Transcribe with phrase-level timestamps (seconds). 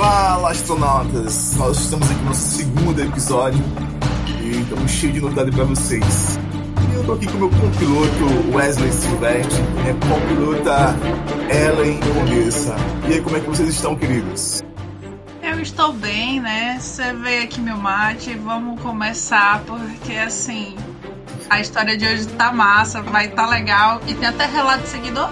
[0.00, 1.56] Fala, astronautas!
[1.56, 3.62] Nós estamos aqui no nosso segundo episódio
[4.40, 6.38] e estamos cheios de novidade para vocês.
[6.90, 10.96] E eu tô aqui com o meu copiloto Wesley Silvestre, minha copilota
[11.50, 12.76] Ellen Condessa.
[13.10, 14.62] E aí, como é que vocês estão, queridos?
[15.42, 16.78] Eu estou bem, né?
[16.80, 20.76] Você veio aqui meu mate, vamos começar, porque assim,
[21.50, 25.28] a história de hoje tá massa, vai tá legal e tem até relato seguidor.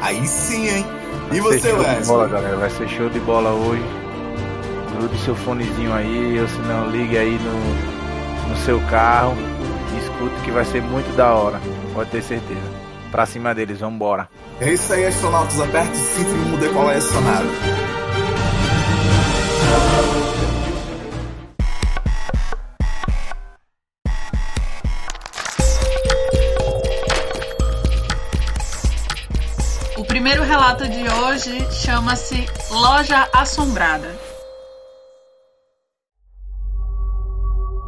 [0.00, 0.99] Aí sim, hein?
[1.32, 2.06] E você, Wesley?
[2.06, 2.56] bola, galera.
[2.56, 3.82] Vai ser show de bola hoje.
[4.96, 9.34] Grude seu fonezinho aí, ou se não, ligue aí no, no seu carro.
[9.94, 11.60] E escute que vai ser muito da hora.
[11.94, 12.60] Pode ter certeza.
[13.10, 14.28] Pra cima deles, vambora.
[14.60, 15.60] É isso aí, astronautas.
[15.60, 17.48] Aperte o cinto e vamos decolar essa nave.
[29.96, 30.99] O primeiro relato de
[31.30, 34.08] hoje chama-se Loja Assombrada.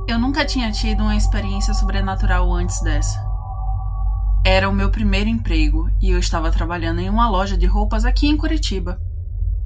[0.08, 3.18] Eu nunca tinha tido uma experiência sobrenatural antes dessa.
[4.46, 8.28] Era o meu primeiro emprego e eu estava trabalhando em uma loja de roupas aqui
[8.28, 9.00] em Curitiba.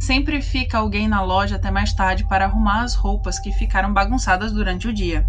[0.00, 4.52] Sempre fica alguém na loja até mais tarde para arrumar as roupas que ficaram bagunçadas
[4.52, 5.26] durante o dia.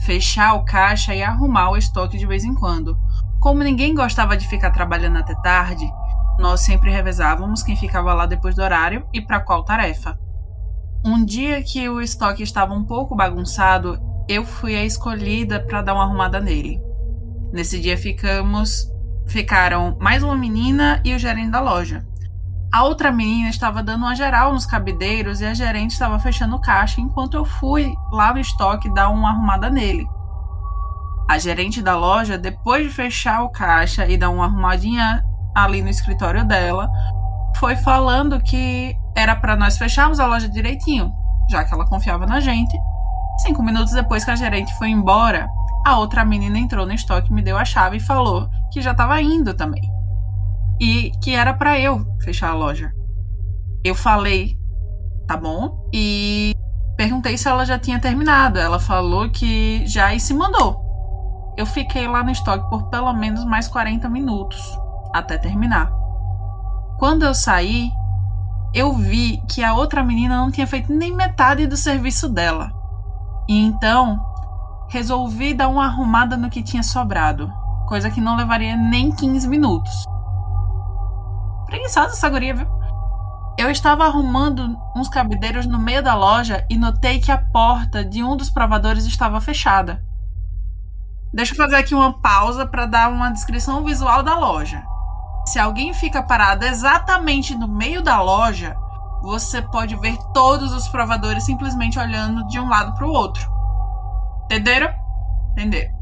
[0.00, 2.96] Fechar o caixa e arrumar o estoque de vez em quando.
[3.38, 5.86] Como ninguém gostava de ficar trabalhando até tarde,
[6.38, 10.18] nós sempre revezávamos quem ficava lá depois do horário e para qual tarefa.
[11.04, 15.94] Um dia que o estoque estava um pouco bagunçado, eu fui a escolhida para dar
[15.94, 16.80] uma arrumada nele.
[17.52, 18.90] Nesse dia ficamos,
[19.26, 22.04] ficaram mais uma menina e o gerente da loja.
[22.72, 26.60] A outra menina estava dando uma geral nos cabideiros e a gerente estava fechando o
[26.60, 30.06] caixa enquanto eu fui lá no estoque dar uma arrumada nele.
[31.28, 35.24] A gerente da loja, depois de fechar o caixa e dar uma arrumadinha
[35.56, 36.90] ali no escritório dela,
[37.56, 41.10] foi falando que era para nós fecharmos a loja direitinho,
[41.50, 42.76] já que ela confiava na gente.
[43.38, 45.48] Cinco minutos depois que a gerente foi embora,
[45.86, 49.20] a outra menina entrou no estoque, me deu a chave e falou que já estava
[49.22, 49.82] indo também.
[50.78, 52.92] E que era para eu fechar a loja.
[53.82, 54.58] Eu falei,
[55.26, 56.52] tá bom, e
[56.98, 58.58] perguntei se ela já tinha terminado.
[58.58, 60.84] Ela falou que já e se mandou.
[61.56, 64.85] Eu fiquei lá no estoque por pelo menos mais 40 minutos
[65.18, 65.90] até terminar.
[66.98, 67.90] Quando eu saí,
[68.72, 72.72] eu vi que a outra menina não tinha feito nem metade do serviço dela.
[73.48, 74.20] E então,
[74.88, 77.52] resolvi dar uma arrumada no que tinha sobrado,
[77.88, 80.04] coisa que não levaria nem 15 minutos.
[81.66, 82.66] Preguiçosa essa guria, viu?
[83.58, 88.22] Eu estava arrumando uns cabideiros no meio da loja e notei que a porta de
[88.22, 90.02] um dos provadores estava fechada.
[91.32, 94.84] Deixa eu fazer aqui uma pausa para dar uma descrição visual da loja.
[95.46, 98.76] Se alguém fica parado exatamente no meio da loja,
[99.22, 103.48] você pode ver todos os provadores simplesmente olhando de um lado para o outro.
[104.44, 104.92] Entenderam?
[105.52, 105.94] Entenderam.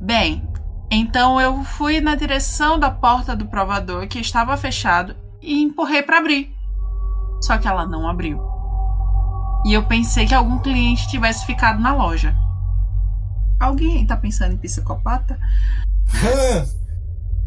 [0.00, 0.48] Bem,
[0.90, 6.18] então eu fui na direção da porta do provador que estava fechado e empurrei para
[6.18, 6.54] abrir.
[7.42, 8.40] Só que ela não abriu.
[9.66, 12.34] E eu pensei que algum cliente tivesse ficado na loja.
[13.58, 15.38] Alguém tá pensando em psicopata?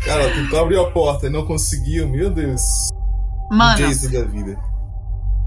[0.06, 2.62] Cara, tu abriu a porta e não conseguiu, meu Deus.
[3.52, 4.58] Mano, Jason da vida.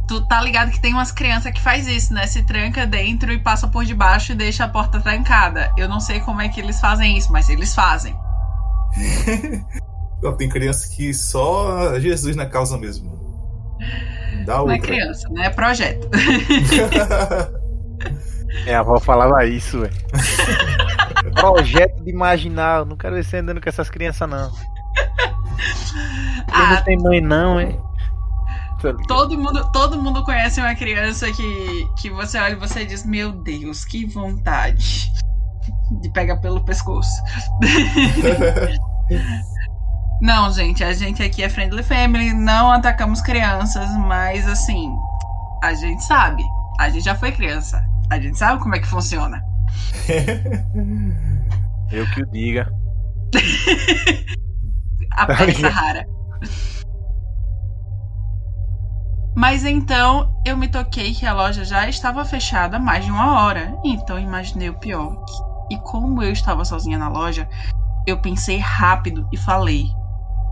[0.07, 2.27] tu tá ligado que tem umas crianças que faz isso, né?
[2.27, 5.73] Se tranca dentro e passa por debaixo e deixa a porta trancada.
[5.77, 8.15] Eu não sei como é que eles fazem isso, mas eles fazem.
[10.23, 13.13] Não, Tem criança que só Jesus na causa mesmo.
[14.47, 14.77] Dá Não outra.
[14.77, 15.47] é criança, né?
[15.47, 16.09] É projeto.
[18.65, 19.93] Minha avó falava isso, velho.
[21.33, 22.81] Projeto de imaginar.
[22.81, 24.53] Eu Não quero ver você andando com essas crianças, não.
[26.53, 27.81] Ah, não tem mãe, não, hein?
[29.09, 33.33] todo mundo, todo mundo conhece uma criança que, que você olha e você diz: Meu
[33.33, 35.11] Deus, que vontade
[36.03, 37.23] de pegar pelo pescoço.
[40.21, 44.91] Não, gente, a gente aqui é Friendly Family, não atacamos crianças, mas assim,
[45.63, 46.43] a gente sabe.
[46.79, 47.85] A gente já foi criança.
[48.09, 49.45] A gente sabe como é que funciona.
[51.93, 52.71] Eu que o diga.
[55.13, 56.07] A peça rara.
[59.37, 63.43] Mas então eu me toquei que a loja já estava fechada há mais de uma
[63.43, 63.77] hora.
[63.85, 65.25] Então imaginei o pior.
[65.71, 67.49] E como eu estava sozinha na loja,
[68.07, 69.87] eu pensei rápido e falei: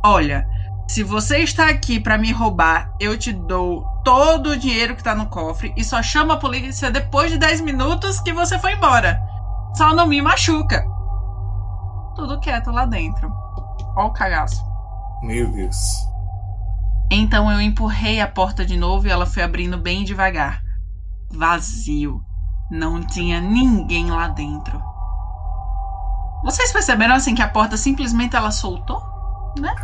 [0.05, 0.47] Olha,
[0.93, 5.15] se você está aqui para me roubar, eu te dou todo o dinheiro que tá
[5.15, 9.19] no cofre e só chama a polícia depois de 10 minutos que você foi embora.
[9.75, 10.85] Só não me machuca.
[12.15, 13.33] Tudo quieto lá dentro.
[13.97, 14.63] Ó o cagaço.
[15.23, 15.77] Meu Deus.
[17.11, 20.63] Então eu empurrei a porta de novo e ela foi abrindo bem devagar.
[21.31, 22.23] Vazio.
[22.71, 24.79] Não tinha ninguém lá dentro.
[26.45, 29.03] Vocês perceberam assim que a porta simplesmente ela soltou?
[29.59, 29.75] Né?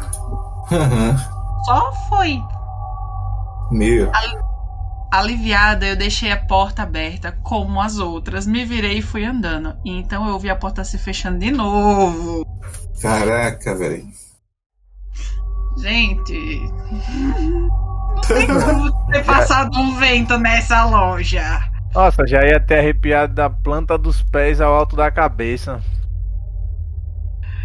[1.64, 2.42] Só foi.
[3.70, 4.10] Meio.
[5.10, 8.46] Aliviada, eu deixei a porta aberta como as outras.
[8.46, 9.74] Me virei e fui andando.
[9.84, 12.46] E então eu ouvi a porta se fechando de novo.
[13.00, 14.04] Caraca, velho.
[15.78, 16.60] Gente.
[17.18, 21.60] Não tem como ter passado um vento nessa loja.
[21.94, 25.80] Nossa, já ia ter arrepiado da planta dos pés ao alto da cabeça.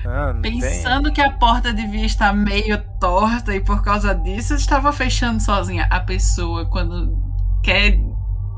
[0.06, 4.54] Ah, não tem- Pensando que a porta devia estar meio torta e por causa disso
[4.56, 5.88] estava fechando sozinha.
[5.90, 7.18] A pessoa, quando
[7.64, 7.98] quer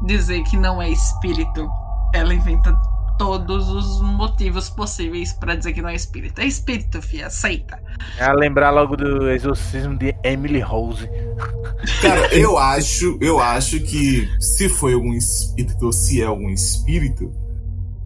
[0.06, 1.70] dizer que não é espírito,
[2.14, 2.74] ela inventa
[3.18, 6.40] todos os motivos possíveis pra dizer que não é espírito.
[6.42, 7.80] É espírito, filha, aceita.
[8.18, 11.08] É lembrar logo do exorcismo de Emily Rose.
[12.02, 17.32] Cara, eu acho, eu acho que se foi algum espírito ou se é algum espírito,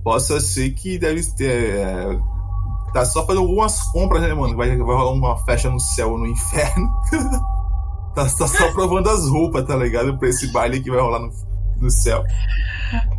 [0.03, 1.50] possa ser que deve ter.
[1.77, 2.19] é,
[2.94, 4.56] Tá só fazendo algumas compras, né, mano?
[4.56, 6.89] Vai, vai rolar uma festa no céu ou no inferno.
[8.15, 10.18] tá, tá só provando as roupas, tá ligado?
[10.18, 11.30] Pra esse baile que vai rolar no,
[11.77, 12.24] no céu.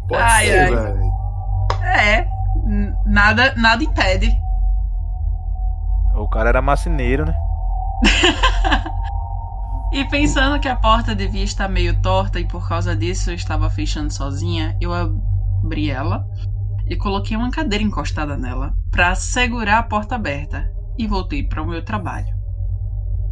[0.08, 0.70] Pode Ai, ser, ai.
[0.74, 1.12] velho.
[1.82, 2.26] É,
[3.06, 4.30] nada, nada impede.
[6.16, 7.34] O cara era macineiro, né?
[9.92, 13.68] E pensando que a porta devia estar meio torta e por causa disso eu estava
[13.68, 16.24] fechando sozinha, eu abri ela
[16.90, 21.66] e coloquei uma cadeira encostada nela para segurar a porta aberta e voltei para o
[21.66, 22.34] meu trabalho.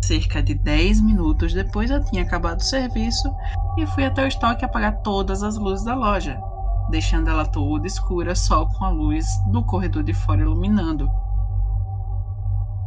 [0.05, 3.29] Cerca de 10 minutos depois eu tinha acabado o serviço
[3.77, 6.41] e fui até o estoque apagar todas as luzes da loja,
[6.89, 11.11] deixando ela toda escura só com a luz do corredor de fora iluminando.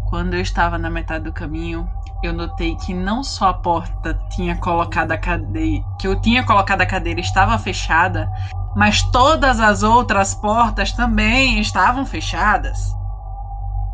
[0.07, 1.87] Quando eu estava na metade do caminho,
[2.23, 6.81] eu notei que não só a porta tinha colocado a cadeira, que eu tinha colocado
[6.81, 8.29] a cadeira estava fechada,
[8.75, 12.95] mas todas as outras portas também estavam fechadas,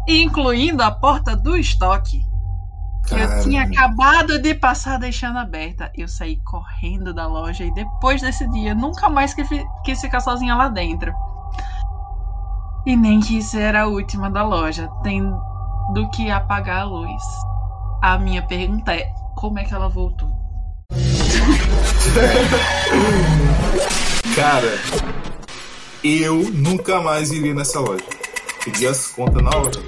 [0.08, 2.24] incluindo a porta do estoque.
[3.08, 5.90] Que eu tinha acabado de passar deixando aberta.
[5.96, 10.20] Eu saí correndo da loja e depois desse dia nunca mais quis fi- quis ficar
[10.20, 11.14] sozinha lá dentro.
[12.86, 14.90] E nem que isso era a última da loja.
[15.04, 15.24] Tem
[15.94, 17.24] do que apagar a luz.
[18.02, 20.28] A minha pergunta é: como é que ela voltou?
[24.38, 24.72] Cara,
[26.04, 28.04] eu nunca mais iria nessa loja.
[28.64, 29.82] Pedi as contas na hora.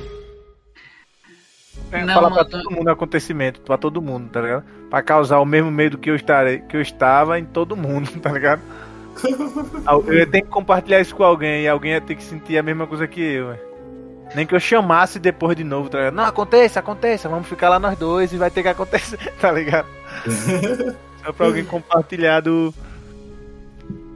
[1.91, 4.63] É, Não, Fala pra todo mundo o acontecimento, pra todo mundo, tá ligado?
[4.89, 8.31] Pra causar o mesmo medo que eu, estarei, que eu estava em todo mundo, tá
[8.31, 8.61] ligado?
[10.07, 12.63] Eu ia ter que compartilhar isso com alguém e alguém ia ter que sentir a
[12.63, 13.59] mesma coisa que eu, velho.
[14.33, 16.13] Nem que eu chamasse depois de novo, tá ligado?
[16.15, 19.87] Não, aconteça, aconteça, vamos ficar lá nós dois e vai ter que acontecer, tá ligado?
[21.23, 22.73] Só pra alguém compartilhar do.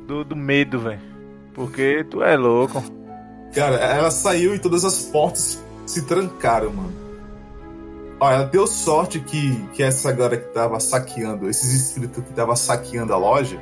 [0.08, 1.02] Do, do medo, velho.
[1.54, 2.84] Porque tu é louco.
[3.54, 6.94] Cara, ela saiu e todas as portas se trancaram, mano.
[8.20, 12.56] Olha, ela deu sorte que, que essa galera que tava saqueando, esses espíritos que tava
[12.56, 13.60] saqueando a loja,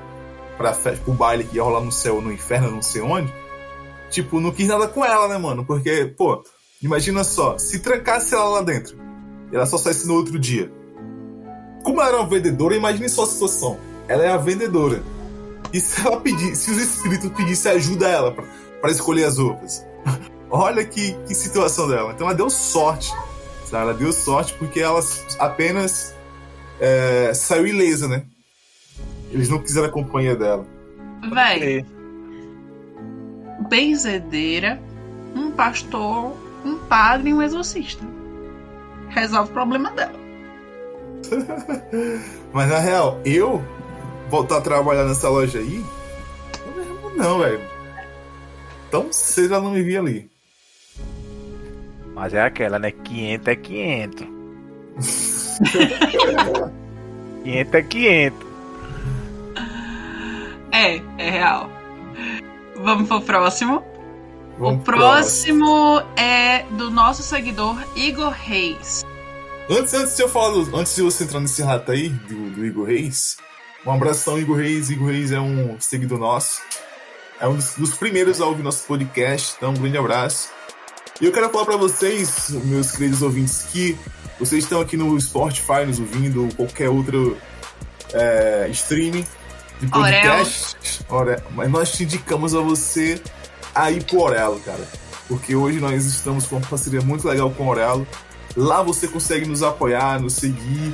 [0.57, 3.33] pra festa, pro baile que ia rolar no céu no inferno, não sei onde,
[4.09, 5.65] tipo, não quis nada com ela, né, mano?
[5.65, 6.44] Porque, pô,
[6.81, 8.95] imagina só, se trancasse ela lá dentro,
[9.51, 10.71] e ela só saísse no outro dia.
[11.83, 13.80] Como ela era uma vendedora, imagine só a situação.
[14.07, 15.01] Ela é a vendedora.
[15.73, 18.44] E se ela pedir, se os espíritos pedissem ajuda a ela pra,
[18.81, 19.85] pra escolher as roupas?
[20.49, 22.11] Olha que, que situação dela.
[22.11, 23.13] Então ela deu sorte.
[23.66, 23.83] sabe?
[23.83, 25.01] Ela deu sorte porque ela
[25.40, 26.13] apenas
[26.80, 28.23] é, saiu ilesa, né?
[29.31, 30.66] Eles não quiseram a companhia dela.
[31.31, 31.85] Véi,
[33.69, 34.81] benzedeira,
[35.35, 36.35] um pastor,
[36.66, 38.04] um padre e um exorcista.
[39.09, 40.19] Resolve o problema dela.
[42.51, 43.63] Mas na real, eu
[44.31, 45.83] voltar a trabalhar nessa loja aí,
[47.16, 47.61] não, velho.
[48.90, 50.30] Tão cedo ela não me via ali.
[52.16, 52.92] Mas é aquela, né?
[52.92, 54.28] 500 é 500.
[57.44, 58.47] 500 é 500.
[60.71, 61.69] É, é real.
[62.78, 63.83] Vamos pro próximo.
[64.57, 69.04] Vamos o próximo é do nosso seguidor Igor Reis.
[69.69, 72.66] Antes, antes de eu falar, do- antes de você entrar nesse rato aí, do, do
[72.66, 73.38] Igor Reis,
[73.85, 74.90] um abração, Igor Reis.
[74.90, 76.61] Igor Reis é um seguidor nosso.
[77.40, 80.50] É um dos, dos primeiros a ouvir nosso podcast, então um grande abraço.
[81.19, 83.97] E eu quero falar pra vocês, meus queridos ouvintes, que
[84.40, 87.38] vocês estão aqui no Spotify nos ouvindo, ou qualquer outro
[88.14, 89.26] é, streaming
[89.80, 91.04] de podcast.
[91.09, 93.21] Ora, mas nós te indicamos a você
[93.73, 94.88] a ir pro Orelo, cara.
[95.28, 98.07] Porque hoje nós estamos com uma parceria muito legal com o Orelo.
[98.56, 100.94] Lá você consegue nos apoiar, nos seguir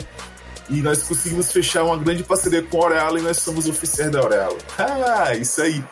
[0.69, 4.19] E nós conseguimos fechar uma grande parceria com a Aurealo e nós somos oficiais da
[4.19, 4.57] Aurealo.
[4.77, 5.83] Ah, isso aí.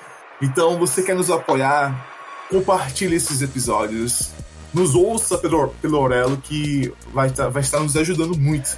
[0.41, 2.08] Então, você quer nos apoiar?
[2.50, 4.32] Compartilhe esses episódios.
[4.74, 8.77] Nos ouça pelo, pelo Aurelo, que vai, tá, vai estar nos ajudando muito.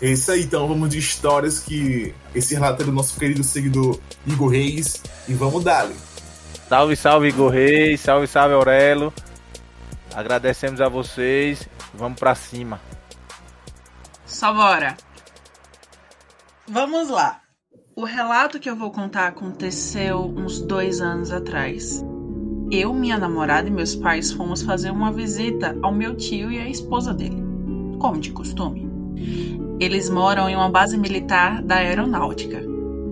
[0.00, 3.98] É isso aí, então vamos de histórias que esse relato é do nosso querido seguidor
[4.26, 5.02] Igor Reis.
[5.28, 5.88] E vamos dar.
[6.68, 9.12] Salve, salve Igor Reis, salve, salve Aurelo.
[10.14, 11.68] Agradecemos a vocês.
[11.92, 12.80] Vamos para cima.
[14.24, 14.96] Só bora.
[16.70, 17.40] Vamos lá.
[17.96, 22.04] O relato que eu vou contar aconteceu uns dois anos atrás.
[22.70, 26.68] Eu, minha namorada e meus pais fomos fazer uma visita ao meu tio e à
[26.68, 27.42] esposa dele,
[27.98, 28.86] como de costume.
[29.80, 32.62] Eles moram em uma base militar da aeronáutica,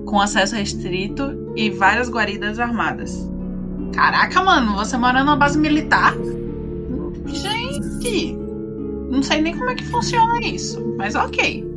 [0.05, 3.27] com acesso restrito e várias guaridas armadas.
[3.95, 6.13] Caraca, mano, você mora numa base militar?
[7.25, 8.37] Gente,
[9.11, 11.76] não sei nem como é que funciona isso, mas ok.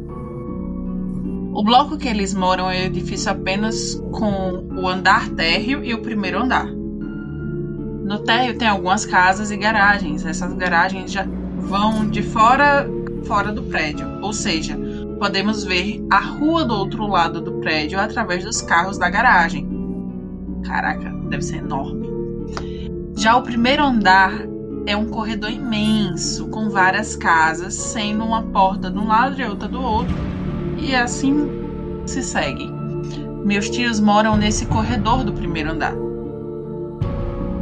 [1.60, 6.02] O bloco que eles moram é um edifício apenas com o andar térreo e o
[6.02, 6.66] primeiro andar.
[6.66, 10.26] No térreo tem algumas casas e garagens.
[10.26, 12.90] Essas garagens já vão de fora
[13.26, 14.80] fora do prédio, ou seja,
[15.20, 19.68] podemos ver a rua do outro lado do prédio através dos carros da garagem.
[20.64, 22.08] Caraca, deve ser enorme.
[23.18, 24.32] Já o primeiro andar
[24.86, 29.68] é um corredor imenso com várias casas, sendo uma porta de um lado e outra
[29.68, 30.39] do outro
[30.82, 31.50] e assim
[32.06, 32.70] se segue.
[33.44, 35.94] Meus tios moram nesse corredor do primeiro andar.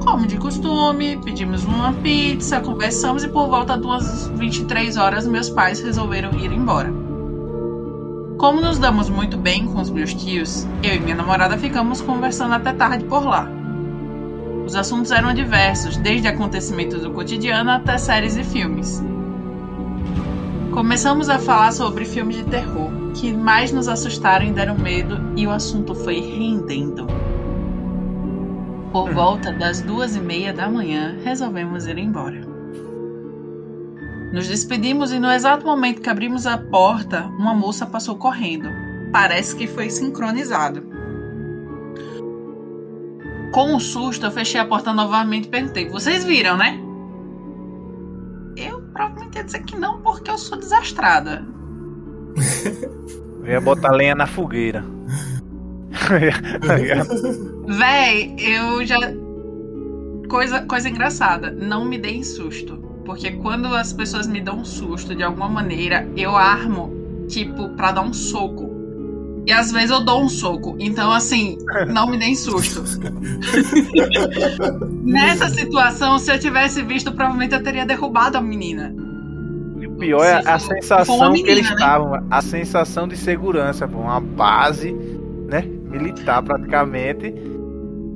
[0.04, 5.50] Como de costume, pedimos uma pizza, conversamos e por volta de umas 23 horas meus
[5.50, 6.92] pais resolveram ir embora.
[8.38, 12.54] Como nos damos muito bem com os meus tios, eu e minha namorada ficamos conversando
[12.54, 13.50] até tarde por lá.
[14.66, 19.04] Os assuntos eram diversos, desde acontecimentos do cotidiano até séries e filmes.
[20.72, 25.46] Começamos a falar sobre filmes de terror, que mais nos assustaram e deram medo, e
[25.48, 27.08] o assunto foi rendendo.
[28.92, 32.42] Por volta das duas e meia da manhã, resolvemos ir embora.
[34.34, 38.70] Nos despedimos e no exato momento que abrimos a porta, uma moça passou correndo.
[39.12, 40.84] Parece que foi sincronizado.
[43.54, 46.84] Com um susto, eu fechei a porta novamente e perguntei: Vocês viram, né?
[48.98, 51.46] provavelmente ia dizer que não, porque eu sou desastrada.
[53.44, 54.84] Eu ia botar lenha na fogueira.
[57.68, 58.98] Véi, eu já.
[60.30, 62.78] Coisa, coisa engraçada, não me deem susto.
[63.06, 66.92] Porque quando as pessoas me dão um susto de alguma maneira, eu armo,
[67.30, 68.76] tipo, pra dar um soco.
[69.46, 70.76] E às vezes eu dou um soco.
[70.78, 72.84] Então, assim, não me deem susto.
[75.04, 78.94] Nessa situação, se eu tivesse visto, provavelmente eu teria derrubado a menina.
[79.98, 81.74] O pior é a sensação menina, que eles né?
[81.74, 87.34] estavam, a sensação de segurança, uma base, né, militar praticamente,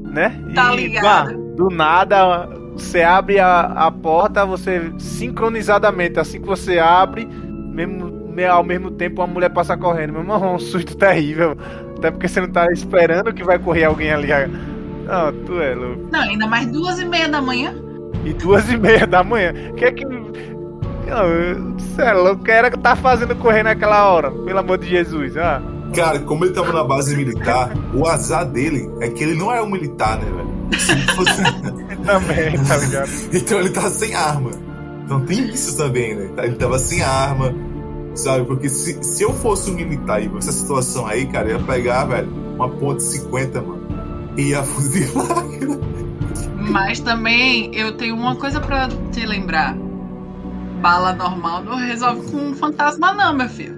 [0.04, 0.40] né?
[0.54, 1.36] Tá e, ligado?
[1.56, 8.12] do nada, você abre a, a porta, você sincronizadamente, assim que você abre, mesmo
[8.48, 10.14] ao mesmo tempo uma mulher passa correndo.
[10.14, 11.58] Meu irmão, um susto terrível.
[11.98, 14.28] Até porque você não tá esperando que vai correr alguém ali.
[14.28, 16.10] Não, tu é louco.
[16.12, 17.74] Não, ainda mais duas e meia da manhã.
[18.24, 19.52] E duas e meia da manhã.
[19.72, 20.06] O que é que.
[21.08, 22.42] Não, você é louco.
[22.42, 24.32] O que era que tá fazendo correr naquela hora?
[24.32, 25.36] Pelo amor de Jesus.
[25.38, 25.62] Ah.
[25.96, 29.62] Cara, como ele tava na base militar, o azar dele é que ele não é
[29.62, 30.80] um militar, né, velho?
[30.80, 31.44] Se fosse...
[32.06, 33.10] também, tá ligado?
[33.34, 34.52] então ele tava sem arma.
[35.04, 36.30] Então tem isso também, né?
[36.38, 37.54] Ele tava sem arma,
[38.16, 38.46] Sabe?
[38.46, 42.06] Porque se, se eu fosse um militar e essa situação aí, cara, eu ia pegar,
[42.06, 43.82] velho, uma ponte 50, mano.
[44.38, 45.46] E ia fuzilar.
[46.72, 49.76] Mas também eu tenho uma coisa para te lembrar.
[50.82, 53.78] Bala normal não resolve com um fantasma, não, meu filho.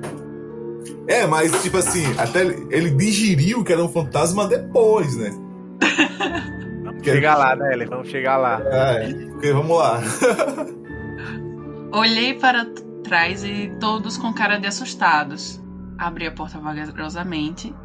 [1.08, 5.32] É, mas tipo assim, até ele digeriu que era um fantasma depois, né?
[6.84, 8.62] Vamos chegar lá, né, Vamos chegar lá.
[8.62, 10.00] É, vamos lá.
[11.92, 12.66] Olhei para
[13.04, 15.62] trás e todos com cara de assustados.
[15.98, 17.76] Abri a porta vagarosamente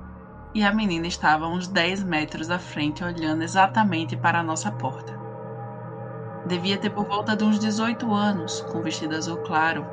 [0.55, 4.71] e a menina estava a uns 10 metros à frente, olhando exatamente para a nossa
[4.71, 5.18] porta.
[6.49, 9.87] Devia ter por volta de uns 18 anos, com vestido azul claro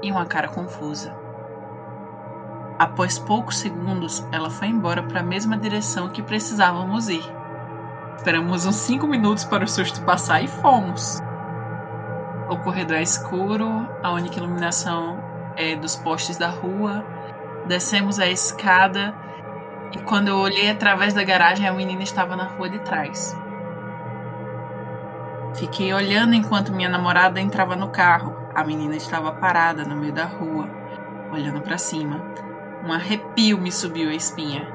[0.00, 1.12] e uma cara confusa.
[2.78, 7.24] Após poucos segundos, ela foi embora para a mesma direção que precisávamos ir.
[8.16, 11.18] Esperamos uns 5 minutos para o susto passar e fomos.
[12.48, 15.18] O corredor é escuro, a única iluminação
[15.56, 17.04] é dos postes da rua.
[17.66, 19.12] Descemos a escada
[19.92, 23.36] e quando eu olhei através da garagem, a menina estava na rua de trás.
[25.56, 28.36] Fiquei olhando enquanto minha namorada entrava no carro.
[28.54, 30.68] A menina estava parada no meio da rua,
[31.32, 32.22] olhando para cima.
[32.84, 34.68] Um arrepio me subiu a espinha.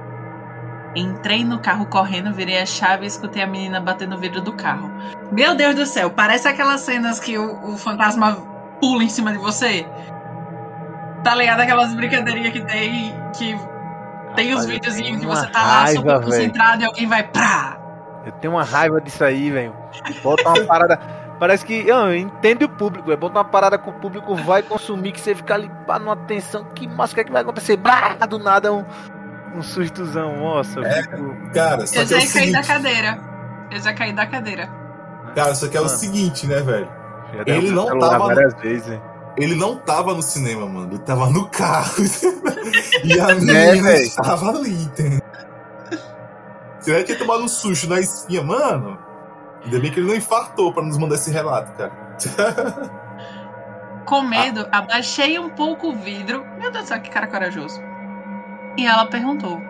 [0.95, 4.53] Entrei no carro correndo, virei a chave e escutei a menina bater no vidro do
[4.53, 4.91] carro.
[5.31, 8.35] Meu Deus do céu, parece aquelas cenas que o, o fantasma
[8.81, 9.87] pula em cima de você.
[11.23, 11.61] Tá ligado?
[11.61, 13.15] Aquelas brincadeirinhas que tem.
[13.37, 13.55] Que
[14.35, 17.77] tem os videozinhos que você tá lá super concentrado e alguém vai pra.
[18.25, 19.80] Eu tenho uma raiva disso aí, velho.
[20.23, 20.97] Bota uma parada.
[21.39, 21.87] Parece que.
[21.87, 25.33] Eu entendo o público, é bota uma parada que o público vai consumir, que você
[25.35, 26.65] fica ali numa atenção.
[26.75, 27.77] Que massa, o que, é que vai acontecer?
[27.77, 28.85] Brá, do nada um
[29.55, 30.79] um sustozão, nossa.
[30.81, 31.35] É, fico...
[31.53, 33.19] Cara, só eu já é caí da cadeira.
[33.71, 34.69] Eu já caí da cadeira.
[35.35, 36.89] Cara, só que é mano, o seguinte, né, velho?
[37.45, 38.27] Ele não tava.
[38.27, 38.59] Várias no...
[38.59, 38.99] vezes,
[39.37, 40.91] Ele não tava no cinema, mano.
[40.91, 41.93] Ele tava no carro.
[43.03, 45.21] e a menina é, estava ali, entendeu?
[46.79, 48.97] Você vai ter tomado um susto na espinha, mano.
[49.63, 51.91] Ainda bem que ele não infartou pra nos mandar esse relato, cara.
[54.05, 54.79] Com medo, ah.
[54.79, 56.45] abaixei um pouco o vidro.
[56.57, 57.81] Meu Deus do céu, que cara corajoso.
[58.77, 59.61] E ela perguntou: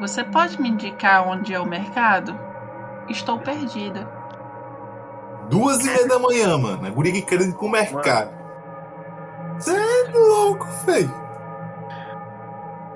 [0.00, 2.38] Você pode me indicar onde é o mercado?
[3.08, 4.08] Estou perdida.
[5.48, 6.86] Duas e meia da manhã, mano.
[6.86, 8.30] A guria querendo ir pro mercado.
[9.58, 11.22] Você é louco, feio.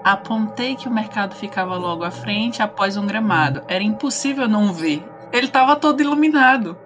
[0.03, 3.63] Apontei que o mercado ficava logo à frente, após um gramado.
[3.67, 5.05] Era impossível não ver.
[5.37, 6.79] Ele estava todo iluminado.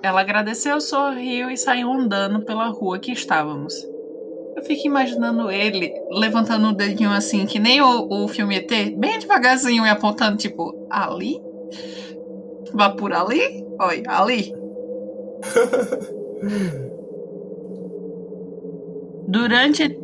[0.00, 3.74] Ela agradeceu, sorriu e saiu andando pela rua que estávamos.
[4.56, 9.18] Eu fico imaginando ele levantando o dedinho assim, que nem o, o filme ET, bem
[9.18, 11.40] devagarzinho e apontando, tipo, ali?
[12.72, 13.66] Vá por ali?
[13.80, 14.54] Oi, ali.
[19.26, 20.01] Durante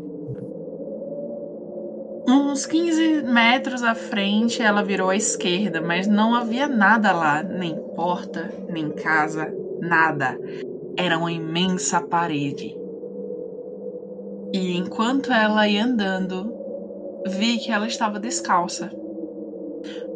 [2.29, 7.75] uns 15 metros à frente, ela virou à esquerda, mas não havia nada lá, nem
[7.97, 10.39] porta, nem casa, nada.
[10.97, 12.77] Era uma imensa parede.
[14.53, 16.53] E enquanto ela ia andando,
[17.27, 18.91] vi que ela estava descalça.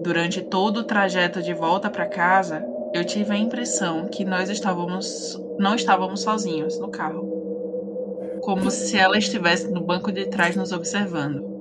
[0.02, 5.40] Durante todo o trajeto de volta para casa, eu tive a impressão que nós estávamos
[5.58, 7.30] não estávamos sozinhos no carro.
[8.42, 11.51] Como se ela estivesse no banco de trás nos observando.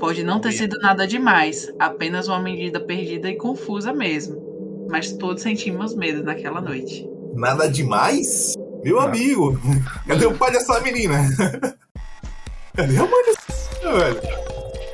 [0.00, 4.88] Pode não ter sido nada demais, apenas uma medida perdida e confusa mesmo.
[4.90, 7.06] Mas todos sentimos medo naquela noite.
[7.34, 8.54] Nada demais?
[8.82, 9.60] Meu amigo,
[10.08, 11.18] cadê o pai dessa menina?
[12.74, 14.20] Cadê a mãe dessa menina, velho?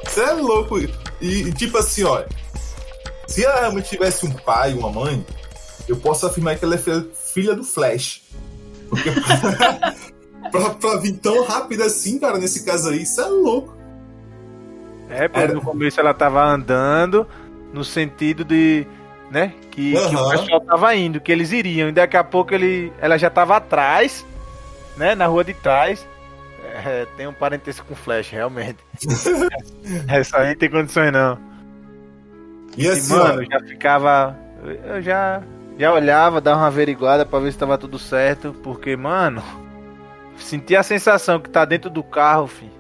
[0.05, 0.79] Você é louco.
[0.81, 0.89] E,
[1.21, 2.27] e, tipo assim, olha.
[3.29, 5.25] Se ela realmente tivesse um pai, uma mãe,
[5.87, 8.23] eu posso afirmar que ela é filha, filha do Flash.
[8.89, 9.11] Porque
[10.51, 13.76] pra, pra, vir tão rápido assim, cara, nesse caso aí, isso é louco.
[15.09, 15.55] É, porque Era...
[15.55, 17.27] no começo ela tava andando
[17.73, 18.87] no sentido de
[19.31, 19.53] né?
[19.71, 20.09] Que, uhum.
[20.09, 21.89] que, o pessoal tava indo, que eles iriam.
[21.89, 24.25] E daqui a pouco ele, ela já tava atrás,
[24.97, 25.15] né?
[25.15, 26.07] Na rua de trás.
[26.85, 28.79] É, tem um parentesco com Flash, realmente.
[30.09, 31.39] Essa aí tem condições não.
[32.77, 33.45] E, assim, e mano, ó...
[33.45, 34.37] já ficava.
[34.85, 35.43] Eu já,
[35.79, 38.55] já olhava, dava uma averiguada pra ver se tava tudo certo.
[38.63, 39.43] Porque, mano,
[40.37, 42.76] senti a sensação que tá dentro do carro, filho.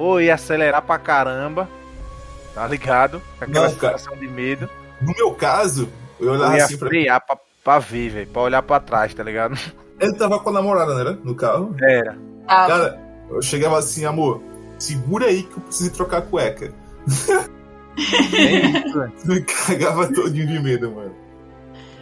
[0.00, 1.68] Ou ia acelerar pra caramba.
[2.54, 3.20] Tá ligado?
[3.38, 4.66] Aquela não, sensação de medo.
[4.98, 6.88] No meu caso, eu olhava eu ia assim pra.
[6.88, 8.26] Frear pra, pra ver, velho.
[8.28, 9.58] Pra olhar pra trás, tá ligado?
[10.00, 11.18] Ele tava com a namorada, né?
[11.22, 11.76] No carro.
[11.82, 12.16] Era.
[12.48, 12.66] Ah.
[12.66, 14.40] Cara, eu chegava assim, amor,
[14.78, 16.72] segura aí que eu preciso trocar a cueca.
[19.26, 21.14] me cagava todinho de medo, mano.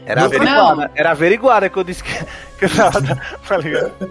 [0.07, 2.13] Era averiguada, era averiguada que eu disse que,
[2.61, 3.03] que eu tava.
[3.49, 4.09] tá ligado?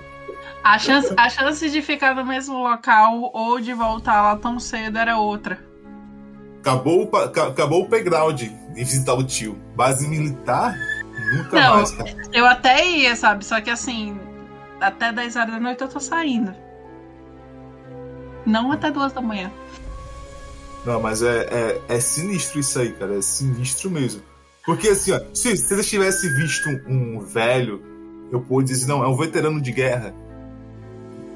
[0.68, 4.98] A chance, a chance de ficar no mesmo local ou de voltar lá tão cedo
[4.98, 5.58] era outra.
[6.60, 9.58] Acabou, acabou o playground de visitar o tio.
[9.78, 10.76] Base militar?
[11.34, 12.14] Nunca Não, mais, cara.
[12.34, 13.46] Eu até ia, sabe?
[13.46, 14.20] Só que assim,
[14.82, 16.54] até 10 horas da noite eu tô saindo.
[18.46, 19.50] Não até 2 da manhã.
[20.86, 23.18] Não, mas é, é, é, sinistro isso aí, cara.
[23.18, 24.22] É sinistro mesmo.
[24.66, 27.82] Porque assim, ó, se, se eles tivessem visto um, um velho,
[28.30, 30.14] eu poderia dizer, não, é um veterano de guerra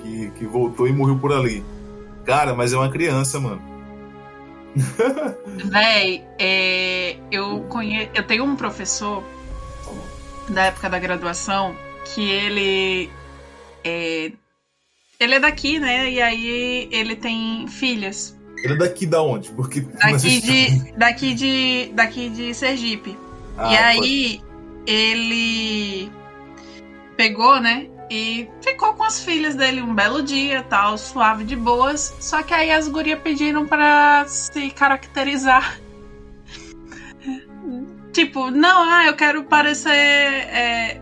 [0.01, 1.63] que, que voltou e morreu por ali.
[2.25, 3.61] Cara, mas é uma criança, mano.
[5.69, 8.09] Véi, é, eu, conhe...
[8.13, 9.23] eu tenho um professor
[10.49, 13.09] da época da graduação que ele
[13.83, 14.31] é,
[15.19, 16.09] ele é daqui, né?
[16.09, 18.37] E aí ele tem filhas.
[18.63, 19.49] Ele é daqui da onde?
[19.51, 23.17] Porque daqui de daqui de daqui de Sergipe.
[23.57, 24.91] Ah, e aí pode...
[24.91, 26.11] ele
[27.17, 27.87] pegou, né?
[28.12, 32.13] E ficou com as filhas dele um belo dia, tal, suave de boas.
[32.19, 35.80] Só que aí as gurias pediram para se caracterizar.
[38.12, 39.89] tipo, não, ah, eu quero parecer.
[39.89, 41.02] É...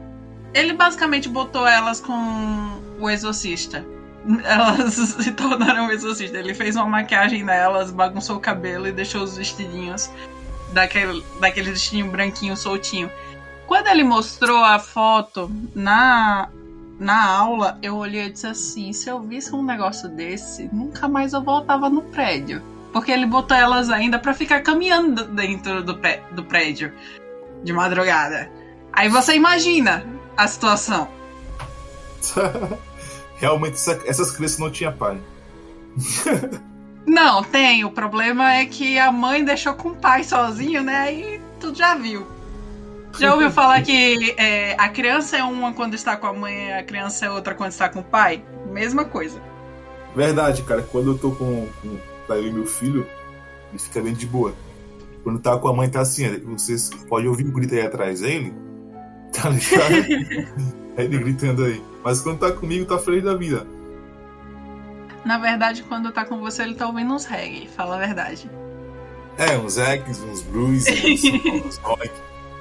[0.53, 3.83] Ele basicamente botou elas com o exorcista.
[4.45, 6.39] elas se tornaram exorcistas.
[6.39, 10.11] Ele fez uma maquiagem nelas, bagunçou o cabelo e deixou os vestidinhos
[10.73, 13.11] daquele, daquele vestidinho branquinho soltinho.
[13.65, 16.49] Quando ele mostrou a foto na,
[16.99, 21.33] na aula, eu olhei e disse assim: se eu visse um negócio desse, nunca mais
[21.33, 22.61] eu voltava no prédio.
[22.91, 25.97] Porque ele botou elas ainda para ficar caminhando dentro do,
[26.31, 26.91] do prédio
[27.63, 28.51] de madrugada.
[28.91, 31.07] Aí você imagina a situação.
[33.37, 35.21] Realmente essas crianças não tinham pai.
[37.05, 37.85] não, tem.
[37.85, 40.97] O problema é que a mãe deixou com o pai sozinho, né?
[40.97, 42.27] Aí tu já viu.
[43.17, 46.83] Já ouviu falar que é, a criança é uma quando está com a mãe, a
[46.83, 48.43] criança é outra quando está com o pai?
[48.71, 49.41] Mesma coisa.
[50.15, 50.81] Verdade, cara.
[50.81, 53.05] Quando eu tô com, com eu e meu filho,
[53.69, 54.53] ele fica bem de boa.
[55.23, 58.53] Quando tá com a mãe, tá assim, vocês podem ouvir o grito aí atrás dele,
[59.33, 60.55] tá ligado?
[60.97, 61.83] é ele gritando aí.
[62.03, 63.67] Mas quando tá comigo, tá feliz da vida.
[65.25, 68.49] Na verdade, quando tá com você, ele tá ouvindo uns reggae, fala a verdade.
[69.37, 71.23] É, uns reggae, uns blues, uns,
[71.65, 72.09] uns rock.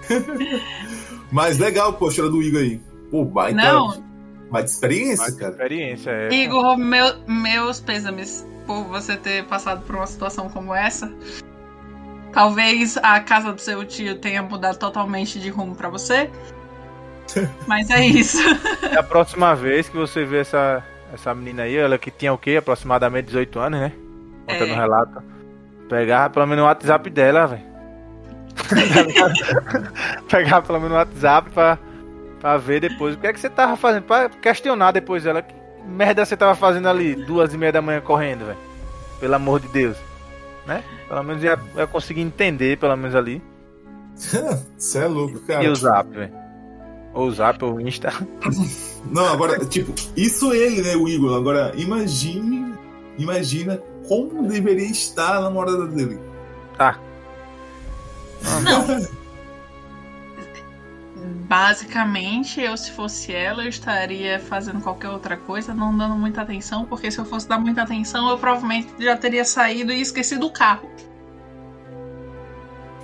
[1.31, 2.81] Mas legal, poxa, do Igor aí.
[3.11, 3.61] Pô, baita.
[3.61, 4.03] Não.
[4.51, 5.51] Baita experiência, baita cara.
[5.53, 6.33] experiência, é.
[6.33, 11.13] Igor, meu, meus pêsames por você ter passado por uma situação como essa.
[12.33, 16.31] Talvez a casa do seu tio tenha mudado totalmente de rumo para você.
[17.67, 18.39] Mas é isso.
[18.91, 22.39] É a próxima vez que você vê essa, essa menina aí, ela que tinha o
[22.39, 22.57] quê?
[22.57, 23.93] Aproximadamente 18 anos, né?
[24.47, 24.77] Contando o é.
[24.77, 25.23] relato.
[25.89, 27.68] Pegar pelo menos o WhatsApp dela, velho.
[30.29, 31.79] Pegar pelo menos o WhatsApp pra,
[32.41, 34.05] pra ver depois o que é que você tava fazendo.
[34.05, 35.43] Pra questionar depois ela.
[35.43, 35.55] Que
[35.87, 38.59] merda você tava fazendo ali, duas e meia da manhã correndo, velho?
[39.21, 39.97] Pelo amor de Deus.
[40.67, 40.85] Né?
[41.09, 43.43] Pelo menos ia, ia conseguir entender, pelo menos ali.
[44.77, 45.65] Você é louco, cara.
[45.65, 46.33] E o Zap, velho?
[47.15, 48.13] Ou o Zap ou o Insta.
[49.11, 51.37] Não, agora, tipo, isso ele, né, o Igor.
[51.37, 52.75] Agora, imagine,
[53.17, 56.19] imagina como deveria estar a namorada dele.
[56.77, 56.99] Tá.
[58.63, 59.19] Não.
[61.49, 66.85] Basicamente, eu se fosse ela, eu estaria fazendo qualquer outra coisa, não dando muita atenção,
[66.85, 70.51] porque se eu fosse dar muita atenção, eu provavelmente já teria saído e esquecido o
[70.51, 70.91] carro.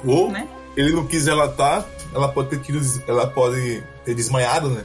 [0.04, 0.46] Ou né?
[0.76, 4.84] ele não quis relatar, ela pode ter tido, ela pode ter desmaiado, né?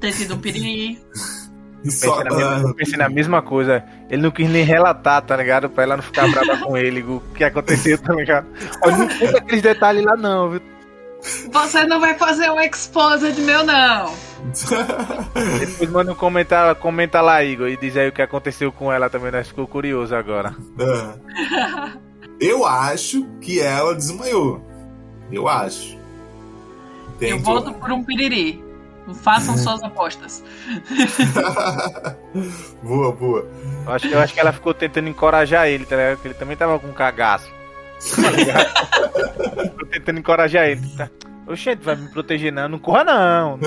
[0.00, 1.00] Ter tido um piriri.
[1.86, 3.84] Eu pensei, na mesma, pensei na mesma coisa.
[4.10, 5.70] Ele não quis nem relatar, tá ligado?
[5.70, 8.46] Pra ela não ficar brava com ele, o que aconteceu, tá ligado?
[8.82, 10.62] Olha, não conta aqueles detalhes lá, não, viu?
[11.52, 14.14] Você não vai fazer um exposed meu, não.
[15.58, 19.08] Depois manda um comentário, comenta lá, Igor, e diz aí o que aconteceu com ela
[19.08, 20.54] também, nós ficou curioso agora.
[20.78, 22.06] É.
[22.40, 24.62] Eu acho que ela desmaiou.
[25.32, 25.96] Eu acho.
[27.18, 27.30] Tento...
[27.30, 28.65] Eu volto por um piriri.
[29.14, 30.42] Façam suas apostas.
[32.82, 33.48] boa, boa.
[33.86, 36.14] Eu acho, eu acho que ela ficou tentando encorajar ele, tá ligado?
[36.16, 37.48] Porque ele também tava com cagaço.
[39.78, 40.86] Tô tentando encorajar ele.
[40.96, 41.08] Tá?
[41.46, 42.68] Oxente, vai me proteger não.
[42.68, 43.60] Não corra não.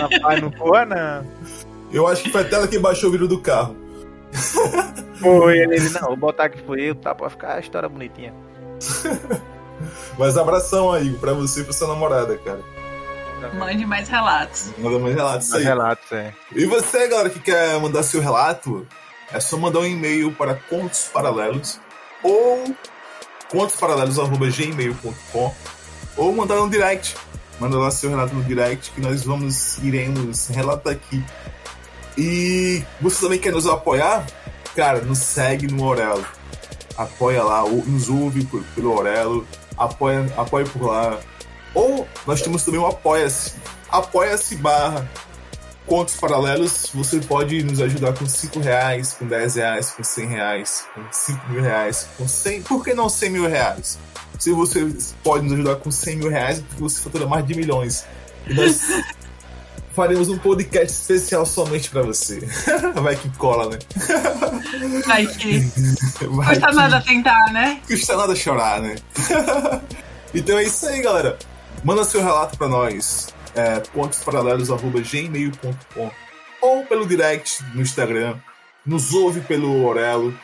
[0.00, 1.26] Rapaz, não corra não.
[1.92, 3.76] Eu acho que foi até ela que baixou o vidro do carro.
[5.18, 7.12] Foi, ele, ele, não, vou botar aqui foi eu, tá?
[7.12, 8.32] Pra ficar a história bonitinha.
[10.16, 12.60] Mas abração aí pra você e pra sua namorada, cara.
[13.54, 14.70] Mande mais relatos.
[14.78, 15.68] Manda mais relatos mais aí.
[15.68, 16.34] relatos, é.
[16.52, 18.86] E você, galera, que quer mandar seu relato,
[19.32, 21.80] é só mandar um e-mail para Contos Paralelos
[22.22, 22.64] ou
[23.50, 25.54] contosparalelos.gmail.com
[26.16, 27.16] ou mandar um direct.
[27.60, 31.24] Manda lá seu relato no direct que nós vamos, iremos relatar aqui.
[32.16, 34.26] E você também quer nos apoiar?
[34.74, 36.24] Cara, nos segue no Orelo.
[36.96, 39.46] Apoia lá, nos ouve pelo Orelo,
[39.76, 41.18] apoia, apoia por lá.
[41.78, 43.52] Ou nós temos também o Apoia-se.
[43.88, 45.08] Apoia-se barra
[45.86, 50.84] contos paralelos, você pode nos ajudar com 5 reais, com 10 reais, com 100 reais,
[50.94, 53.98] com 5 mil reais, com 100, por que não 100 mil reais?
[54.38, 54.92] Se você
[55.24, 58.04] pode nos ajudar com 100 mil reais, porque você fatura mais de milhões.
[58.46, 58.82] E nós
[59.94, 62.40] faremos um podcast especial somente para você.
[63.00, 63.78] Vai que cola, né?
[65.06, 65.60] Vai que.
[66.26, 66.74] Vai Custa que...
[66.74, 67.80] nada tentar, né?
[67.86, 68.96] Custa nada chorar, né?
[70.34, 71.38] então é isso aí, galera.
[71.84, 76.10] Manda seu relato para nós é, pontosparalelos.gmail.com
[76.60, 78.36] ou pelo direct no Instagram,
[78.84, 80.36] nos ouve pelo Orelo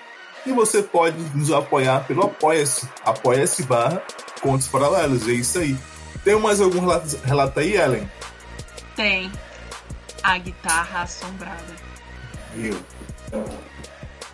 [0.47, 4.01] e você pode nos apoiar pelo Apoia-se, apoia-se barra
[4.41, 5.77] Contos Paralelos, é isso aí.
[6.23, 8.09] Tem mais algum relato, relato aí, Ellen?
[8.95, 9.33] Tem.
[10.23, 11.75] A guitarra assombrada.
[12.55, 12.79] Viu?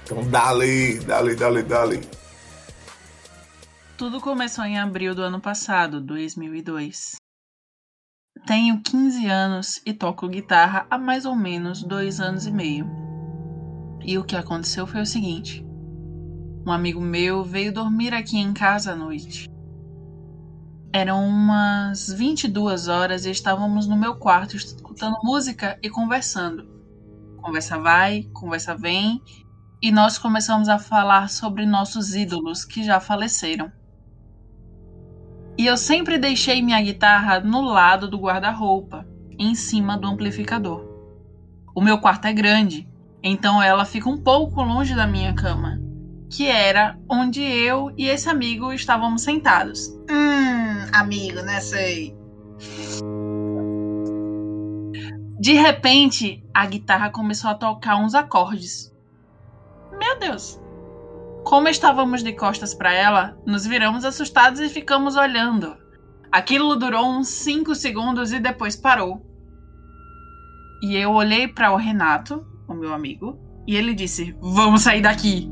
[0.02, 2.00] Então dale, dale, dale, dale.
[4.00, 7.16] Tudo começou em abril do ano passado, 2002.
[8.46, 12.88] Tenho 15 anos e toco guitarra há mais ou menos dois anos e meio.
[14.00, 15.62] E o que aconteceu foi o seguinte:
[16.66, 19.50] um amigo meu veio dormir aqui em casa à noite.
[20.94, 26.66] Eram umas 22 horas e estávamos no meu quarto escutando música e conversando.
[27.36, 29.22] Conversa vai, conversa vem,
[29.82, 33.70] e nós começamos a falar sobre nossos ídolos que já faleceram.
[35.60, 39.06] E eu sempre deixei minha guitarra no lado do guarda-roupa,
[39.38, 40.88] em cima do amplificador.
[41.74, 42.88] O meu quarto é grande,
[43.22, 45.78] então ela fica um pouco longe da minha cama,
[46.30, 49.88] que era onde eu e esse amigo estávamos sentados.
[50.10, 51.60] Hum, amigo, né?
[51.60, 52.16] Sei.
[55.38, 58.90] De repente, a guitarra começou a tocar uns acordes.
[59.92, 60.58] Meu Deus!
[61.50, 65.76] Como estávamos de costas para ela, nos viramos assustados e ficamos olhando.
[66.30, 69.20] Aquilo durou uns 5 segundos e depois parou.
[70.80, 73.36] E eu olhei para o Renato, o meu amigo,
[73.66, 75.50] e ele disse: Vamos sair daqui.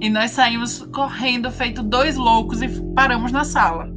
[0.00, 3.92] E nós saímos correndo, feito dois loucos, e paramos na sala.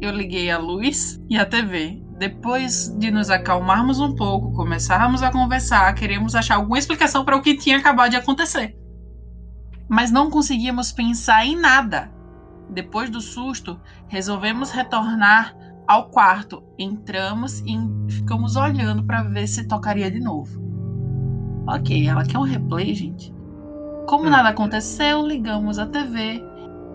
[0.00, 2.02] Eu liguei a luz e a TV.
[2.18, 7.42] Depois de nos acalmarmos um pouco, começarmos a conversar, queríamos achar alguma explicação para o
[7.42, 8.82] que tinha acabado de acontecer
[9.94, 12.10] mas não conseguíamos pensar em nada.
[12.68, 16.64] Depois do susto, resolvemos retornar ao quarto.
[16.76, 17.78] Entramos e
[18.08, 20.60] ficamos olhando para ver se tocaria de novo.
[21.68, 23.32] Ok, ela quer um replay, gente.
[24.08, 26.42] Como nada aconteceu, ligamos a TV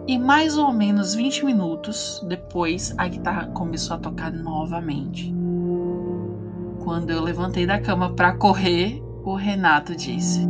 [0.05, 5.33] e mais ou menos 20 minutos depois a guitarra começou a tocar novamente.
[6.83, 10.45] Quando eu levantei da cama para correr, o Renato disse: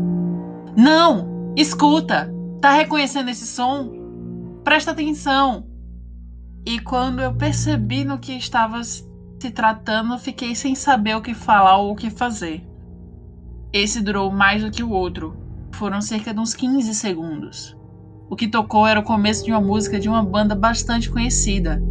[0.75, 1.53] Não!
[1.55, 2.38] Escuta!
[2.62, 4.62] Tá reconhecendo esse som?
[4.65, 5.65] Presta atenção!
[6.65, 9.04] E quando eu percebi no que estava se
[9.54, 12.67] tratando, fiquei sem saber o que falar ou o que fazer.
[13.72, 15.38] Esse durou mais do que o outro.
[15.72, 17.78] Foram cerca de uns 15 segundos.
[18.30, 21.82] O que tocou era o começo de uma música de uma banda bastante conhecida,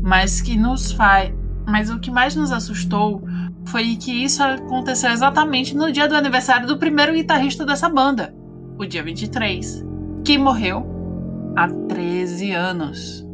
[0.00, 1.34] mas que nos faz,
[1.66, 3.20] mas o que mais nos assustou
[3.66, 8.32] foi que isso aconteceu exatamente no dia do aniversário do primeiro guitarrista dessa banda
[8.78, 9.84] o dia 23,
[10.24, 10.84] que morreu
[11.56, 13.24] há 13 anos.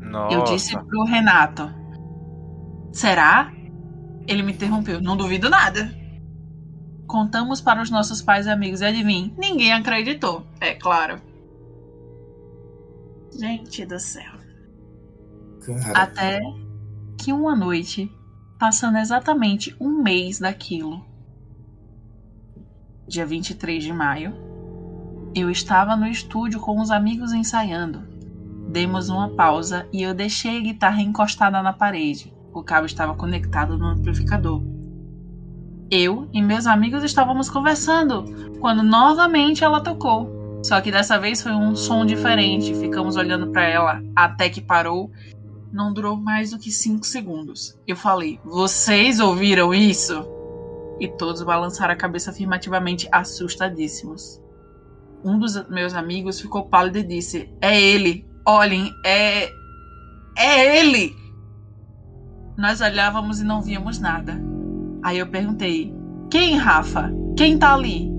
[0.00, 0.34] Nossa.
[0.34, 1.72] Eu disse pro Renato:
[2.92, 3.52] Será?
[4.26, 5.90] Ele me interrompeu: Não duvido nada.
[7.06, 11.20] Contamos para os nossos pais e amigos e adivinhe, ninguém acreditou, é claro.
[13.38, 14.32] Gente do céu.
[15.64, 16.40] Cara, Até
[17.18, 18.10] que uma noite,
[18.58, 21.04] passando exatamente um mês daquilo,
[23.06, 24.51] dia 23 de maio,
[25.34, 28.02] eu estava no estúdio com os amigos ensaiando.
[28.68, 32.32] Demos uma pausa e eu deixei a guitarra encostada na parede.
[32.52, 34.62] O cabo estava conectado no amplificador.
[35.90, 38.24] Eu e meus amigos estávamos conversando
[38.60, 40.60] quando novamente ela tocou.
[40.62, 42.74] Só que dessa vez foi um som diferente.
[42.74, 45.10] Ficamos olhando para ela até que parou.
[45.72, 47.78] Não durou mais do que 5 segundos.
[47.86, 50.26] Eu falei: Vocês ouviram isso?
[51.00, 54.41] E todos balançaram a cabeça afirmativamente, assustadíssimos.
[55.24, 58.26] Um dos meus amigos ficou pálido e disse: É ele!
[58.46, 59.52] Olhem, é.
[60.36, 61.14] É ele!
[62.56, 64.40] Nós olhávamos e não víamos nada.
[65.02, 65.94] Aí eu perguntei:
[66.30, 67.12] Quem, Rafa?
[67.36, 68.10] Quem tá ali?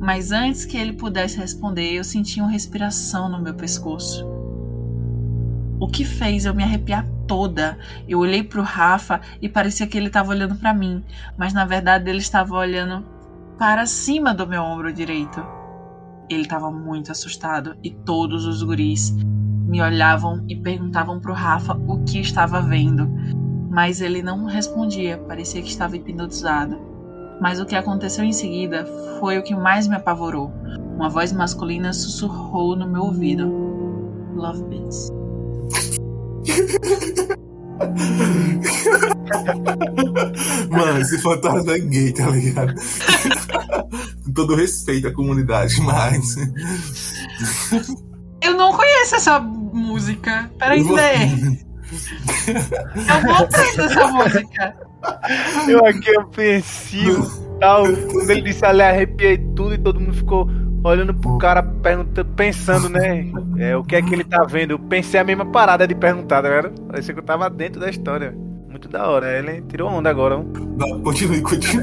[0.00, 4.26] Mas antes que ele pudesse responder, eu senti uma respiração no meu pescoço.
[5.78, 7.78] O que fez eu me arrepiar toda.
[8.08, 11.04] Eu olhei pro Rafa e parecia que ele estava olhando para mim,
[11.36, 13.04] mas na verdade ele estava olhando
[13.58, 15.42] para cima do meu ombro direito.
[16.32, 19.14] Ele estava muito assustado e todos os guris
[19.66, 23.08] me olhavam e perguntavam pro Rafa o que estava vendo,
[23.70, 26.78] mas ele não respondia, parecia que estava hipnotizado.
[27.40, 28.86] Mas o que aconteceu em seguida
[29.18, 30.52] foi o que mais me apavorou.
[30.94, 33.46] Uma voz masculina sussurrou no meu ouvido:
[34.34, 35.10] Love Beats.
[40.70, 42.74] Mano, esse fantasma é gay, tá ligado?
[44.24, 46.36] Com todo respeito à comunidade, mas.
[48.42, 50.50] Eu não conheço essa música.
[50.58, 51.24] Peraí, vou- Zé.
[52.96, 54.76] Eu vou aprender essa música.
[55.68, 57.84] Eu aqui apreensivo tal.
[57.84, 60.48] Quando ele disse ali, arrepiei tudo e todo mundo ficou
[60.84, 63.26] olhando pro cara, perguntando, pensando, né?
[63.58, 64.72] É, o que é que ele tá vendo?
[64.72, 66.70] Eu pensei a mesma parada de perguntar, tá vendo?
[66.82, 68.34] Parecia que eu tava dentro da história.
[68.68, 69.38] Muito da hora.
[69.38, 70.38] Ele tirou onda agora.
[70.38, 70.42] ó.
[70.42, 71.82] Não, continue, continue.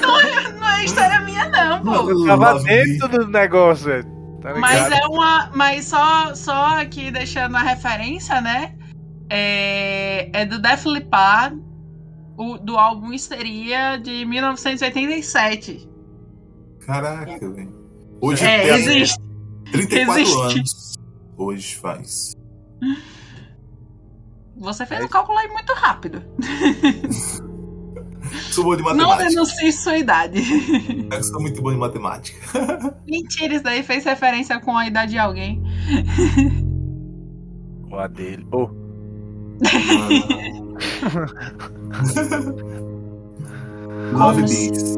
[0.00, 2.10] Não é história minha, não, pô.
[2.10, 4.04] Eu tava dentro do negócio, velho.
[4.40, 4.60] Tá ligado?
[4.60, 5.50] Mas é uma.
[5.54, 8.74] Mas só, só aqui deixando a referência, né?
[9.30, 11.58] É, é do Def Leppard,
[12.36, 15.88] o, do álbum Histeria de 1987.
[16.84, 17.83] Caraca, velho.
[18.20, 19.18] Hoje É, tem existe.
[19.72, 20.38] 34 existe.
[20.58, 20.94] anos.
[21.36, 22.32] Hoje faz.
[24.56, 26.22] Você fez o cálculo aí muito rápido.
[28.50, 29.28] Sou bom de Não matemática.
[29.28, 30.40] denuncie sua idade.
[31.12, 32.36] Eu sou muito bom de matemática.
[33.06, 35.62] Mentira, isso daí fez referência com a idade de alguém.
[37.90, 38.44] O a dele.
[44.12, 44.94] Love Como Beats.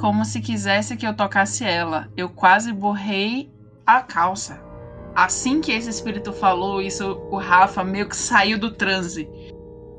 [0.00, 2.08] Como se quisesse que eu tocasse ela.
[2.16, 3.52] Eu quase borrei
[3.84, 4.58] a calça.
[5.14, 9.28] Assim que esse espírito falou isso, o Rafa meio que saiu do transe.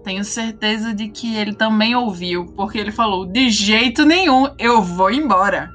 [0.04, 5.12] Tenho certeza de que ele também ouviu, porque ele falou: De jeito nenhum, eu vou
[5.12, 5.70] embora.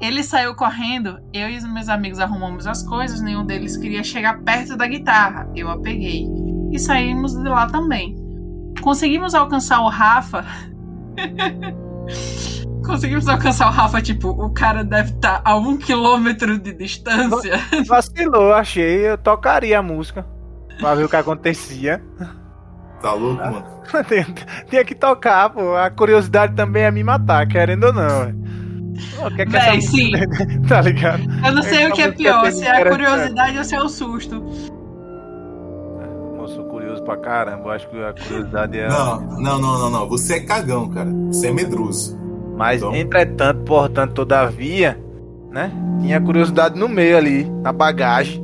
[0.00, 4.42] Ele saiu correndo, eu e os meus amigos arrumamos as coisas, nenhum deles queria chegar
[4.44, 5.46] perto da guitarra.
[5.54, 6.26] Eu a peguei.
[6.72, 8.16] E saímos de lá também.
[8.80, 10.42] Conseguimos alcançar o Rafa.
[12.84, 17.58] Conseguimos alcançar o Rafa, tipo, o cara deve estar a um quilômetro de distância.
[17.88, 19.08] vacilou, achei.
[19.08, 20.26] Eu tocaria a música.
[20.78, 22.02] Pra ver o que acontecia.
[23.00, 23.64] Tá louco, mano?
[24.68, 25.76] tinha, que tocar, pô.
[25.76, 28.08] A curiosidade também é me matar, querendo ou não.
[28.08, 28.44] velho.
[29.16, 30.10] Pô, o que é que Véi, sim.
[30.10, 31.22] música- tá ligado?
[31.46, 33.80] Eu não sei Essa o que é pior, se é a curiosidade ou se é
[33.82, 34.44] o susto.
[36.38, 37.64] Eu sou curioso pra caramba.
[37.68, 38.88] Eu acho que a curiosidade é.
[38.88, 40.08] Não, não, não, não, não.
[40.08, 41.10] Você é cagão, cara.
[41.28, 42.18] Você é medroso.
[42.56, 42.94] Mas, Então.
[42.94, 44.98] entretanto, portanto, todavia,
[45.50, 45.72] né?
[46.00, 48.42] Tinha curiosidade no meio ali, na bagagem.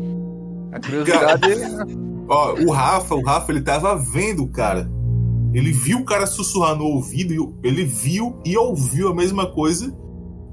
[0.73, 1.42] A curiosidade.
[2.29, 4.88] Ó, o Rafa, o Rafa, ele tava vendo o cara.
[5.53, 9.92] Ele viu o cara sussurrar no ouvido, ele viu e ouviu a mesma coisa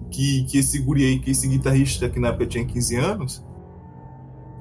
[0.10, 3.46] que, que esse guri aí, que esse guitarrista que na época tinha 15 anos.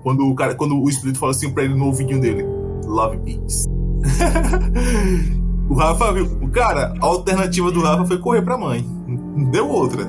[0.02, 2.44] Quando o cara, quando o espírito fala assim pra ele no ouvidinho dele,
[2.84, 3.64] Love Beats.
[5.68, 6.24] o Rafa viu.
[6.42, 8.84] O cara, a alternativa do Rafa foi correr pra mãe.
[9.06, 10.06] Não deu outra.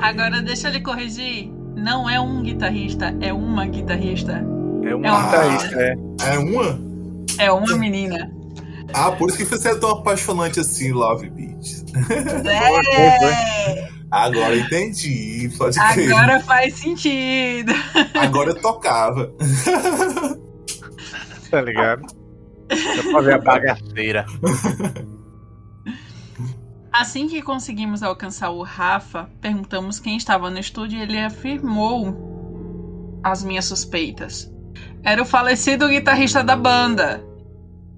[0.00, 1.50] Agora deixa eu lhe corrigir.
[1.76, 4.32] Não é um guitarrista, é uma guitarrista.
[4.82, 5.94] É um é um- guitarrista, é.
[6.34, 6.80] É uma?
[7.38, 8.30] É uma menina.
[8.92, 11.84] Ah, por isso que você é tão apaixonante assim, Love Beats.
[12.98, 16.12] É, Agora entendi, pode crer.
[16.12, 17.72] agora faz sentido.
[18.20, 19.32] Agora eu tocava.
[21.48, 22.02] Tá ligado?
[23.10, 24.26] Pra ver a bagaceira.
[26.92, 33.44] Assim que conseguimos alcançar o Rafa, perguntamos quem estava no estúdio e ele afirmou as
[33.44, 34.52] minhas suspeitas.
[35.02, 37.24] Era o falecido guitarrista da banda.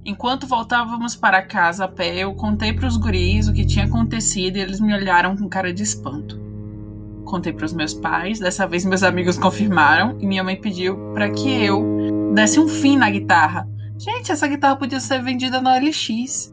[0.04, 4.56] Enquanto voltávamos para casa a pé, eu contei para os guris o que tinha acontecido
[4.56, 6.40] e eles me olharam com cara de espanto.
[7.24, 11.30] Contei para os meus pais, dessa vez meus amigos confirmaram e minha mãe pediu para
[11.30, 13.68] que eu desse um fim na guitarra.
[14.02, 16.52] Gente, essa guitarra podia ser vendida na OLX.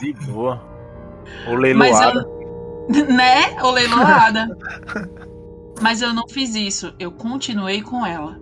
[0.00, 0.60] De boa.
[1.46, 2.20] O Mas leiloado.
[2.20, 2.38] eu.
[3.14, 3.62] Né?
[3.62, 4.48] Ou leiloada.
[5.80, 6.92] Mas eu não fiz isso.
[6.98, 8.40] Eu continuei com ela.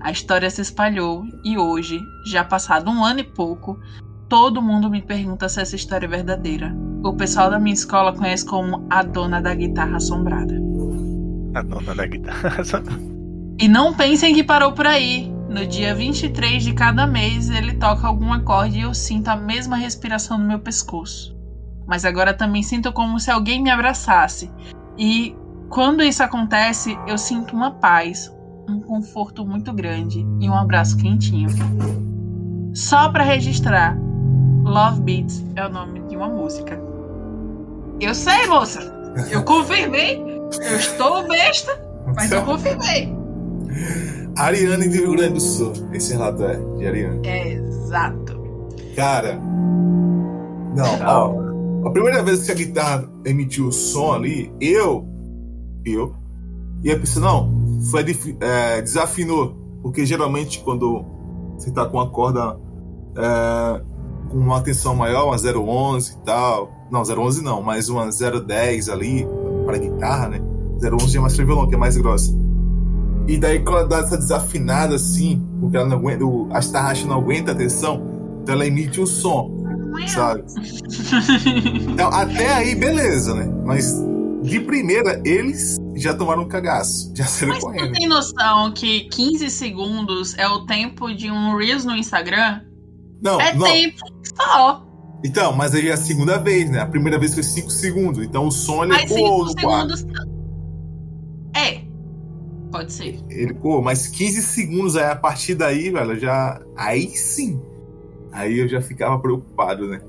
[0.00, 3.80] A história se espalhou e hoje, já passado um ano e pouco,
[4.28, 6.76] todo mundo me pergunta se essa história é verdadeira.
[7.02, 10.54] O pessoal da minha escola conhece como a dona da guitarra assombrada.
[11.54, 12.62] A dona da guitarra.
[13.58, 15.33] E não pensem que parou por aí.
[15.54, 19.76] No dia 23 de cada mês, ele toca algum acorde e eu sinto a mesma
[19.76, 21.32] respiração no meu pescoço.
[21.86, 24.50] Mas agora também sinto como se alguém me abraçasse.
[24.98, 25.32] E
[25.68, 28.34] quando isso acontece, eu sinto uma paz,
[28.68, 31.48] um conforto muito grande e um abraço quentinho.
[32.74, 33.96] Só para registrar,
[34.64, 36.76] Love Beats é o nome de uma música.
[38.00, 38.92] Eu sei, moça.
[39.30, 40.20] Eu confirmei.
[40.20, 41.80] Eu estou besta,
[42.16, 43.14] mas eu confirmei.
[44.36, 45.72] Ariane do Rio Grande do Sul.
[45.92, 47.26] Esse relato é de Ariane.
[47.26, 48.40] Exato.
[48.96, 49.40] Cara.
[50.74, 51.88] Não, ó.
[51.88, 55.06] A primeira vez que a guitarra emitiu o som ali, eu.
[55.84, 56.14] Eu.
[56.82, 58.04] Ia pensar, não, foi
[58.40, 59.56] é, desafinou.
[59.82, 61.04] Porque geralmente quando
[61.56, 62.58] você tá com uma corda
[63.16, 63.82] é,
[64.30, 66.72] com uma tensão maior, uma 011 e tal.
[66.90, 69.26] Não, 011 não, mas uma 010 ali,
[69.64, 70.40] para guitarra, né?
[70.82, 72.34] 011 já é mais pra violão, que é mais grossa.
[73.26, 77.06] E daí quando ela dá essa desafinada assim, porque ela não aguenta, o, as tarraxas
[77.06, 78.02] não aguentam a tensão,
[78.42, 79.50] então ela emite um som,
[80.08, 80.44] sabe?
[81.90, 83.50] Então, até aí, beleza, né?
[83.64, 83.94] Mas
[84.42, 87.92] de primeira, eles já tomaram um cagaço, já saíram Mas tu correndo.
[87.94, 92.60] tem noção que 15 segundos é o tempo de um Reels no Instagram?
[93.22, 93.66] Não, é não.
[93.66, 93.96] tempo
[94.36, 94.84] só.
[95.24, 96.80] Então, mas aí é a segunda vez, né?
[96.80, 99.96] A primeira vez foi 5 segundos, então o som ele Mas 5 ecoou no quarto.
[99.96, 100.33] segundos.
[102.74, 103.20] Pode ser.
[103.30, 106.60] Ele ecoou, mas 15 segundos aí, a partir daí, velho, já.
[106.76, 107.62] Aí sim.
[108.32, 110.00] Aí eu já ficava preocupado, né?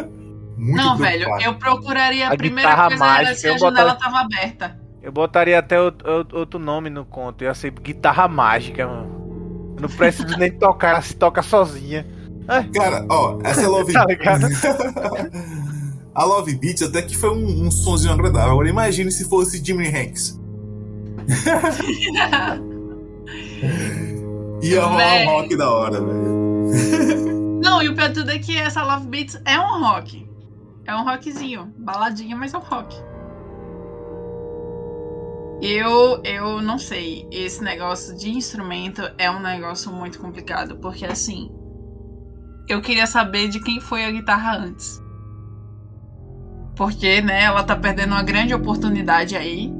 [0.56, 3.94] Muito Não, velho, eu procuraria a, A primeira coisa era mágica, se a janela botaria-
[3.96, 4.80] tava aberta.
[5.02, 7.44] Eu botaria até outro, nome no conto.
[7.44, 9.74] Ia ser guitarra mágica, mano.
[9.76, 12.06] Eu não preciso nem tocar, ela se toca sozinha.
[12.74, 14.46] Cara, ó, essa é Love Tá ligado?
[16.14, 18.52] A Love Beats até que foi um, um sonzinho agradável.
[18.52, 20.40] Agora imagine se fosse Jimi Hanks.
[24.62, 27.60] Ia rolar um rock da hora, velho.
[27.62, 30.28] Não, e o pior tudo é que essa Love Beats é um rock.
[30.84, 31.74] É um rockzinho.
[31.76, 32.96] Baladinha, mas é um rock.
[35.60, 37.26] Eu, eu não sei.
[37.30, 40.76] Esse negócio de instrumento é um negócio muito complicado.
[40.76, 41.50] Porque assim.
[42.68, 45.02] Eu queria saber de quem foi a guitarra antes.
[46.76, 49.72] Porque, né, ela tá perdendo uma grande oportunidade aí.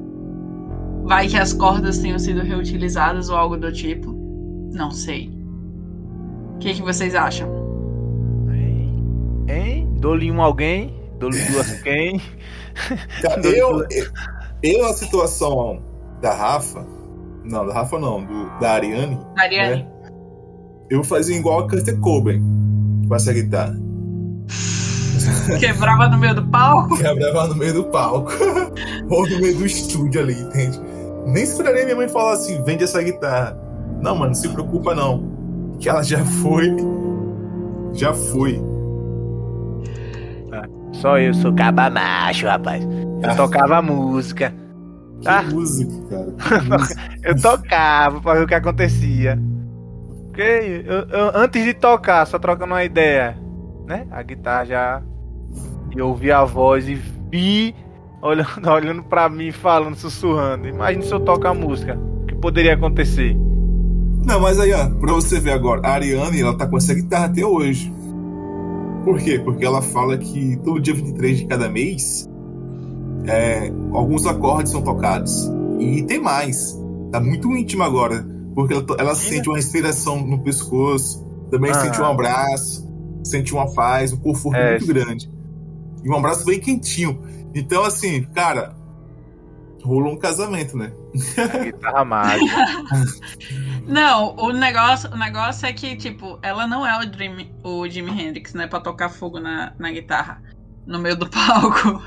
[1.07, 4.12] Vai que as cordas tenham sido reutilizadas ou algo do tipo.
[4.72, 5.30] Não sei.
[6.54, 7.48] O que, que vocês acham?
[8.52, 9.46] Hein?
[9.48, 9.96] Hein?
[10.00, 12.20] Dou-lhe um alguém, dou-lhe duas quem.
[13.44, 13.86] Eu, eu,
[14.62, 15.80] eu, a situação
[16.20, 16.84] da Rafa.
[17.44, 19.20] Não, da Rafa não, do, da Ariane.
[19.38, 19.86] Ariane?
[20.90, 22.42] Eu fazia igual a Kurt Cobain
[23.07, 23.76] com essa guitarra.
[25.61, 26.96] Quebrava no meio do palco?
[26.96, 28.32] Quebrava no meio do palco.
[29.09, 30.80] Ou no meio do estúdio ali, entende?
[31.27, 33.59] Nem esperaria minha mãe falar assim: vende essa guitarra.
[34.01, 35.37] Não, mano, não se preocupa não.
[35.81, 36.74] Que ela já foi.
[37.93, 38.62] Já foi.
[40.93, 42.83] Só eu sou caba macho, rapaz.
[43.22, 43.35] Eu Ah.
[43.35, 44.53] tocava música.
[45.20, 45.43] Que Ah.
[45.43, 46.33] música, cara.
[46.62, 47.01] Que música.
[47.22, 49.39] Eu tocava pra ver o que acontecia.
[50.29, 53.37] Porque eu- eu- antes de tocar, só trocando uma ideia,
[53.87, 54.07] né?
[54.11, 55.03] A guitarra já.
[55.95, 57.74] E eu ouvi a voz e vi
[58.22, 60.68] olhando, olhando pra mim, falando, sussurrando.
[60.68, 61.98] Imagina se eu toco a música.
[62.22, 63.36] O que poderia acontecer?
[64.24, 67.26] Não, mas aí, ó, pra você ver agora, a Ariane, ela tá com essa guitarra
[67.26, 67.92] até hoje.
[69.04, 69.38] Por quê?
[69.38, 72.28] Porque ela fala que todo dia 23 de cada mês,
[73.24, 75.48] é, alguns acordes são tocados.
[75.78, 76.76] E tem mais.
[77.12, 78.26] Tá muito íntimo agora.
[78.54, 81.74] Porque ela, ela sente uma respiração no pescoço, também Ah.
[81.74, 82.88] sente um abraço,
[83.22, 84.70] sente uma paz, um conforto É.
[84.72, 85.30] muito grande.
[86.02, 87.20] E um abraço bem quentinho.
[87.57, 88.76] Então, assim, cara,
[89.82, 90.92] rolou um casamento, né?
[91.64, 92.54] Guitarra mágica.
[93.88, 98.11] Não, o negócio, o negócio é que, tipo, ela não é o, Dream, o Jimi
[98.11, 98.66] Hendrix, né?
[98.66, 100.42] Pra tocar fogo na, na guitarra.
[100.86, 102.02] No meio do palco.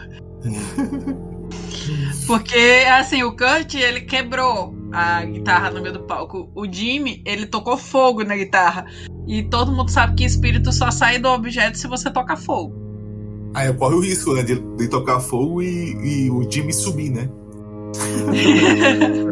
[2.28, 6.52] Porque, assim, o Kurt, ele quebrou a guitarra no meio do palco.
[6.54, 8.86] O Jimmy, ele tocou fogo na guitarra.
[9.26, 12.79] E todo mundo sabe que espírito só sai do objeto se você toca fogo.
[13.54, 14.44] Aí corre o risco, né?
[14.44, 17.30] De, de tocar fogo e, e o Jimmy subir, né?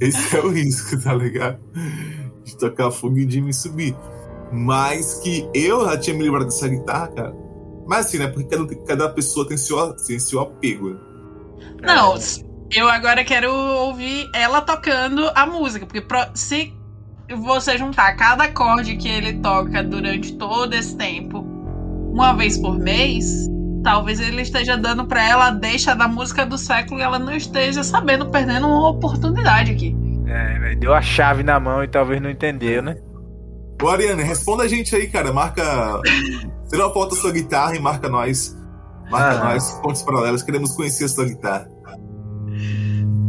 [0.00, 1.58] Esse é o risco, tá ligado?
[2.44, 3.96] De tocar fogo e o Jimmy subir.
[4.52, 7.34] Mas que eu já tinha me livrado dessa guitarra, cara.
[7.86, 8.28] Mas assim, né?
[8.28, 10.90] Porque cada, cada pessoa tem seu, tem seu apego.
[10.90, 10.96] né?
[11.82, 12.14] Não,
[12.70, 15.86] eu agora quero ouvir ela tocando a música.
[15.86, 16.72] Porque pro- se
[17.34, 21.41] você juntar cada acorde que ele toca durante todo esse tempo,
[22.12, 23.48] uma vez por mês,
[23.82, 27.32] talvez ele esteja dando pra ela a deixa da música do século e ela não
[27.34, 29.96] esteja sabendo, perdendo uma oportunidade aqui.
[30.26, 32.96] É, velho, deu a chave na mão e talvez não entendeu, né?
[33.82, 35.32] Ô, Ariane, responda a gente aí, cara.
[35.32, 35.62] Marca.
[36.70, 38.56] Tira uma foto da sua guitarra e marca nós.
[39.10, 39.44] Marca Ah.
[39.44, 40.42] nós, pontos paralelos.
[40.42, 41.68] Queremos conhecer a sua guitarra.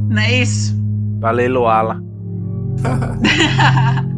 [0.10, 0.76] Não é isso?
[1.20, 2.00] Valeu, Loala.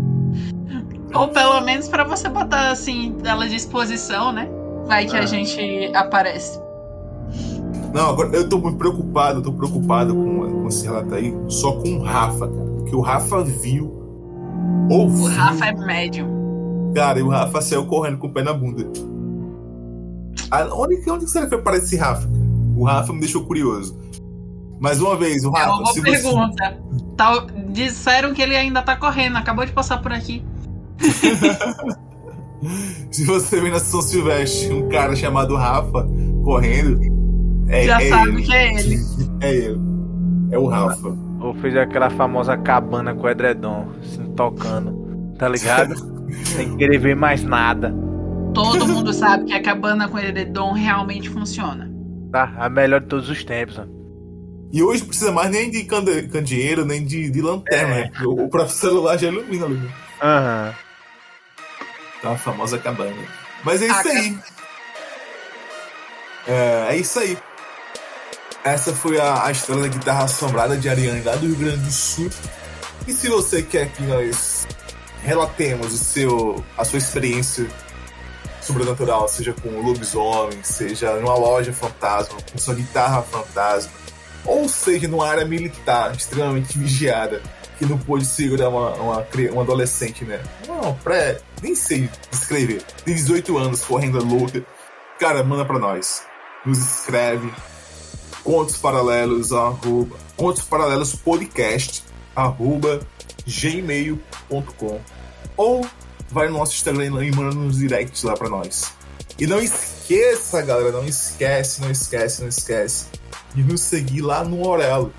[1.13, 4.49] Ou pelo menos pra você botar assim, ela de exposição, né?
[4.87, 5.21] Vai que Ah.
[5.21, 6.59] a gente aparece.
[7.93, 11.71] Não, agora eu tô muito preocupado, eu tô preocupado com, com esse relato aí, só
[11.73, 12.65] com o Rafa, cara.
[12.77, 13.91] Porque o Rafa viu.
[14.89, 15.23] Ouviu.
[15.25, 16.91] O Rafa é médium.
[16.93, 18.85] Cara, e o Rafa saiu correndo com o pé na bunda.
[20.51, 22.27] Ah, Onde, onde será que parar esse Rafa?
[22.77, 23.97] O Rafa me deixou curioso.
[24.79, 26.01] Mais uma vez, o É Rafa, uma boa você.
[26.01, 26.77] pergunta.
[27.15, 30.43] Tal- disseram que ele ainda tá correndo, acabou de passar por aqui.
[33.11, 36.07] Se você vê na São Silvestre um cara chamado Rafa
[36.43, 36.99] correndo,
[37.67, 38.41] é, Já é sabe ele.
[38.43, 38.99] que é ele.
[39.41, 39.79] É ele.
[40.51, 41.09] É o Rafa.
[41.41, 45.93] Ou fez aquela famosa cabana com o edredom, assim, tocando, tá ligado?
[46.45, 47.93] Sem querer ver mais nada,
[48.53, 51.91] Todo mundo sabe que a cabana com edredom realmente funciona.
[52.31, 52.53] tá?
[52.57, 53.83] A melhor de todos os tempos, ó.
[54.71, 58.11] E hoje não precisa mais nem de cande- candeeiro, nem de, de lanterna, né?
[58.25, 59.79] O, o próprio celular já ilumina ali.
[60.23, 60.73] Aham.
[62.17, 63.15] Então a famosa cabana.
[63.63, 64.39] Mas é isso aí.
[66.47, 67.37] É, é isso aí.
[68.63, 71.91] Essa foi a, a história da guitarra assombrada de Ariane lá do Rio Grande do
[71.91, 72.29] Sul.
[73.07, 74.67] E se você quer que nós
[75.23, 77.67] relatemos o seu, a sua experiência
[78.61, 83.91] sobrenatural, seja com lobisomem, seja numa loja fantasma, com sua guitarra fantasma,
[84.43, 87.41] ou seja numa área militar extremamente vigiada,
[87.77, 90.41] que não pôde segurar uma, uma, uma adolescente, né?
[90.67, 92.83] Não, pré, nem sei descrever.
[93.03, 94.63] Tem 18 anos, correndo louca.
[95.19, 96.23] Cara, manda pra nós.
[96.63, 97.51] Nos escreve.
[98.43, 100.15] Contos Paralelos, arroba.
[100.37, 102.03] Contos Paralelos Podcast,
[102.35, 102.99] arroba
[103.47, 105.01] gmail.com.
[105.57, 105.87] Ou
[106.29, 108.93] vai no nosso Instagram e manda nos directs lá pra nós.
[109.39, 113.07] E não esqueça, galera, não esquece, não esquece, não esquece
[113.55, 115.11] de nos seguir lá no Orelo.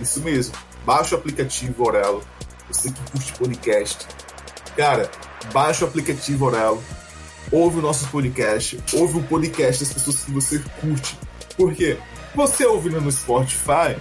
[0.00, 0.54] Isso mesmo.
[0.84, 2.22] Baixa o aplicativo Orelo.
[2.68, 4.06] Você que curte podcast.
[4.76, 5.10] Cara,
[5.52, 6.82] baixa o aplicativo Orelo.
[7.50, 8.78] Ouve o nosso podcast.
[8.92, 11.18] Ouve o podcast das pessoas que você curte.
[11.56, 11.98] Por quê?
[12.34, 13.96] Você ouvindo no Spotify,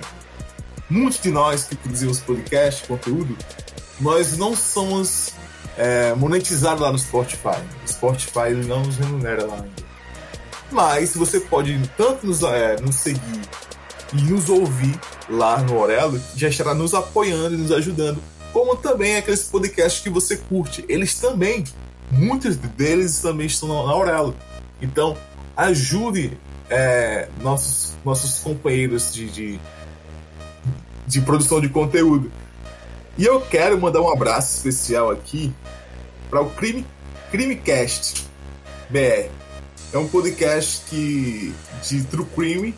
[0.90, 3.38] muitos de nós que produzimos podcast, conteúdo,
[4.00, 5.34] nós não somos
[5.78, 7.62] é, monetizados lá no Spotify.
[7.84, 9.86] O Spotify ele não nos remunera lá ainda.
[10.72, 13.42] Mas você pode tanto nos, é, nos seguir
[14.14, 18.22] e nos ouvir lá no Orelo, já estará nos apoiando e nos ajudando,
[18.56, 20.86] como também aqueles podcasts que você curte.
[20.88, 21.66] Eles também,
[22.10, 24.34] muitos deles também estão na Aurelo.
[24.82, 25.18] Então,
[25.58, 26.38] ajude
[26.70, 29.60] é, nossos, nossos companheiros de, de,
[31.06, 32.32] de produção de conteúdo.
[33.18, 35.54] E eu quero mandar um abraço especial aqui
[36.30, 36.86] para o Crime,
[37.32, 38.26] Crimecast
[38.90, 39.30] BR.
[39.92, 41.54] É um podcast que,
[41.84, 42.74] de True Crime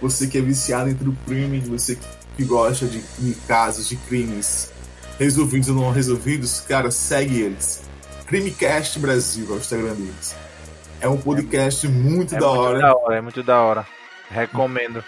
[0.00, 1.98] você que é viciado em true crime, você
[2.36, 4.70] que gosta de, de casos de crimes
[5.18, 7.82] resolvidos ou não resolvidos, cara, segue eles.
[8.26, 10.36] Crimecast Brasil é o Instagram deles.
[11.00, 12.78] É um podcast é, muito, é da, muito hora.
[12.78, 13.16] da hora.
[13.16, 13.86] É muito da hora.
[14.30, 15.02] Recomendo.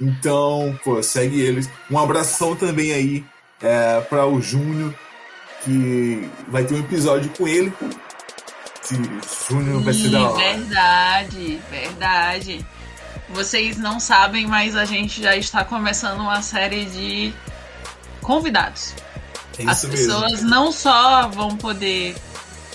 [0.00, 1.68] Então, pô, segue eles.
[1.90, 3.24] Um abração também aí
[3.62, 4.94] é, para o Júnior,
[5.64, 7.72] que vai ter um episódio com ele.
[9.48, 10.36] Júnior vai ser da hora.
[10.38, 12.66] Verdade, verdade.
[13.28, 17.32] Vocês não sabem, mas a gente já está começando uma série de
[18.22, 18.94] convidados.
[19.58, 20.50] É As pessoas mesmo.
[20.50, 22.16] não só vão poder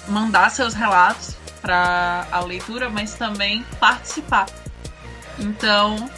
[0.08, 4.48] mandar seus relatos para a leitura, mas também participar.
[5.40, 6.10] Então,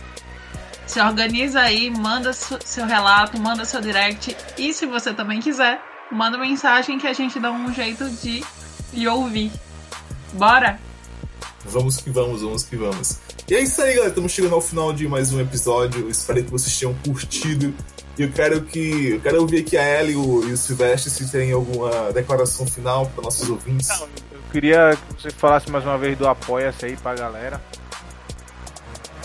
[0.87, 6.37] se organiza aí, manda seu relato, manda seu direct e se você também quiser, manda
[6.37, 8.43] mensagem que a gente dá um jeito de,
[8.91, 9.51] de ouvir.
[10.33, 10.79] Bora?
[11.65, 13.19] Vamos que vamos, vamos que vamos.
[13.47, 14.09] E é isso aí, galera.
[14.09, 16.09] Estamos chegando ao final de mais um episódio.
[16.09, 17.73] espero que vocês tenham curtido.
[18.17, 19.11] E eu quero que.
[19.11, 22.65] Eu quero ouvir aqui a Ellie e o, e o Silvestre se tem alguma declaração
[22.65, 23.87] final para nossos ouvintes.
[23.89, 27.61] Não, eu queria que você falasse mais uma vez do Apoia-se aí pra galera.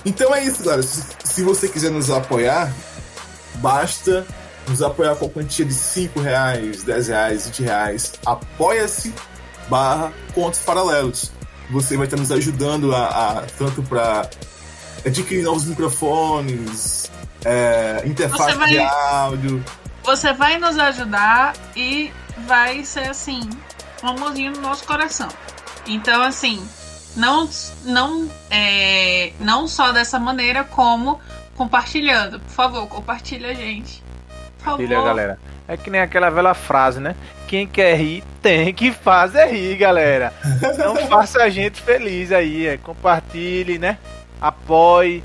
[0.05, 0.82] Então é isso, galera.
[0.82, 2.72] Se, se você quiser nos apoiar,
[3.57, 4.26] basta
[4.68, 8.12] nos apoiar com a quantia de 5 reais, 10 reais, 20 reais.
[8.24, 9.14] Apoia-se
[9.68, 11.30] barra contos paralelos
[11.70, 14.28] você vai estar nos ajudando a, a tanto para
[15.07, 17.11] adquirir novos microfones,
[17.45, 19.64] é, interface vai, de áudio.
[20.05, 22.12] Você vai nos ajudar e
[22.47, 23.41] vai ser assim,
[24.03, 25.28] um amorzinho no nosso coração.
[25.86, 26.66] Então, assim,
[27.16, 27.49] não,
[27.84, 31.20] não, é, não só dessa maneira, como
[31.57, 32.41] compartilhando.
[32.41, 34.03] Por favor, compartilha a gente.
[34.59, 35.38] Por Compartilha, galera.
[35.68, 37.14] É que nem aquela velha frase, né?
[37.47, 40.32] Quem quer rir tem que fazer rir, galera.
[40.78, 42.66] Não faça a gente feliz aí.
[42.66, 43.99] É, compartilhe, né?
[44.41, 45.22] Apoie,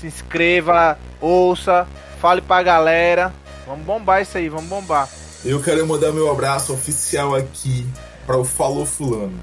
[0.00, 1.86] se inscreva, ouça,
[2.20, 3.34] fale pra galera.
[3.66, 5.08] Vamos bombar isso aí, vamos bombar.
[5.44, 7.86] Eu quero mandar meu abraço oficial aqui
[8.26, 9.38] para o Falou Fulano.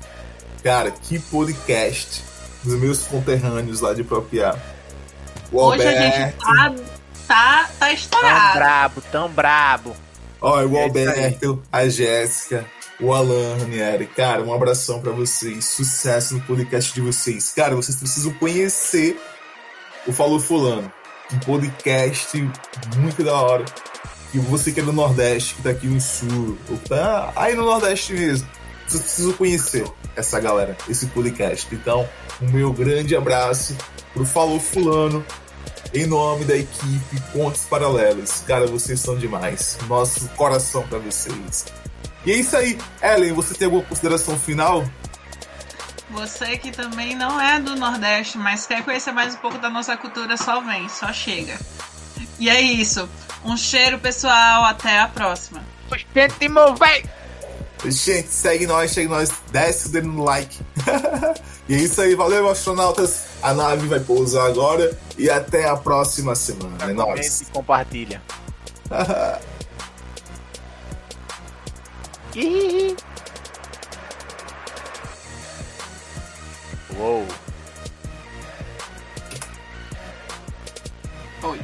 [0.63, 2.23] Cara, que podcast
[2.63, 4.55] dos meus conterrâneos lá de Propiá.
[5.51, 6.75] O Hoje Alberto, a gente tá,
[7.27, 8.39] tá, tá estourado.
[8.39, 9.95] Tão brabo, tão brabo.
[10.41, 12.65] Olha, o é Alberto, a Jéssica,
[12.99, 14.07] o Alan, Ranieri.
[14.07, 15.65] Cara, um abração para vocês.
[15.65, 17.51] Sucesso no podcast de vocês.
[17.53, 19.21] Cara, vocês precisam conhecer
[20.07, 20.91] o Falou Fulano.
[21.34, 22.38] Um podcast
[22.97, 23.65] muito da hora.
[24.34, 27.65] E você que é do Nordeste, que tá aqui no Sul, ou tá aí no
[27.65, 28.47] Nordeste mesmo,
[28.88, 31.67] vocês precisam conhecer essa galera, esse podcast.
[31.73, 32.07] Então,
[32.41, 33.75] um meu grande abraço
[34.13, 35.23] pro Falou Fulano
[35.93, 38.41] em nome da equipe Pontos Paralelos.
[38.47, 39.77] Cara, vocês são demais.
[39.88, 41.65] Nosso coração para vocês.
[42.25, 42.77] E é isso aí.
[43.01, 44.84] Ellen, você tem alguma consideração final?
[46.14, 49.97] Você que também não é do Nordeste, mas quer conhecer mais um pouco da nossa
[49.97, 51.59] cultura, só vem, só chega.
[52.39, 53.09] E é isso.
[53.43, 54.64] Um cheiro, pessoal.
[54.64, 55.64] Até a próxima.
[55.89, 57.03] Gente!
[57.86, 60.57] Gente, segue nós, segue nós, desce o dedo no like.
[61.68, 63.26] e é isso aí, valeu, astronautas.
[63.41, 66.78] A nave vai pousar agora e até a próxima semana.
[66.80, 67.41] É nóis.
[67.41, 68.22] E compartilha.
[76.98, 77.28] Uou.
[81.44, 81.62] Oi.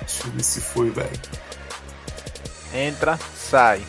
[0.00, 1.20] Deixa eu ver se foi, velho.
[2.72, 3.84] Entra, sai.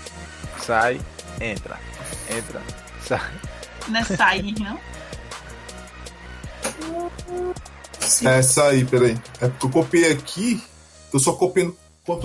[0.65, 1.01] Sai,
[1.41, 1.79] entra.
[2.29, 2.61] Entra,
[3.07, 3.31] sai.
[3.87, 4.79] Não é sair, não?
[8.23, 9.19] É essa aí, peraí.
[9.41, 10.63] É porque eu copiei aqui.
[11.13, 11.65] Eu só copiei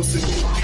[0.05, 0.60] C Ctrl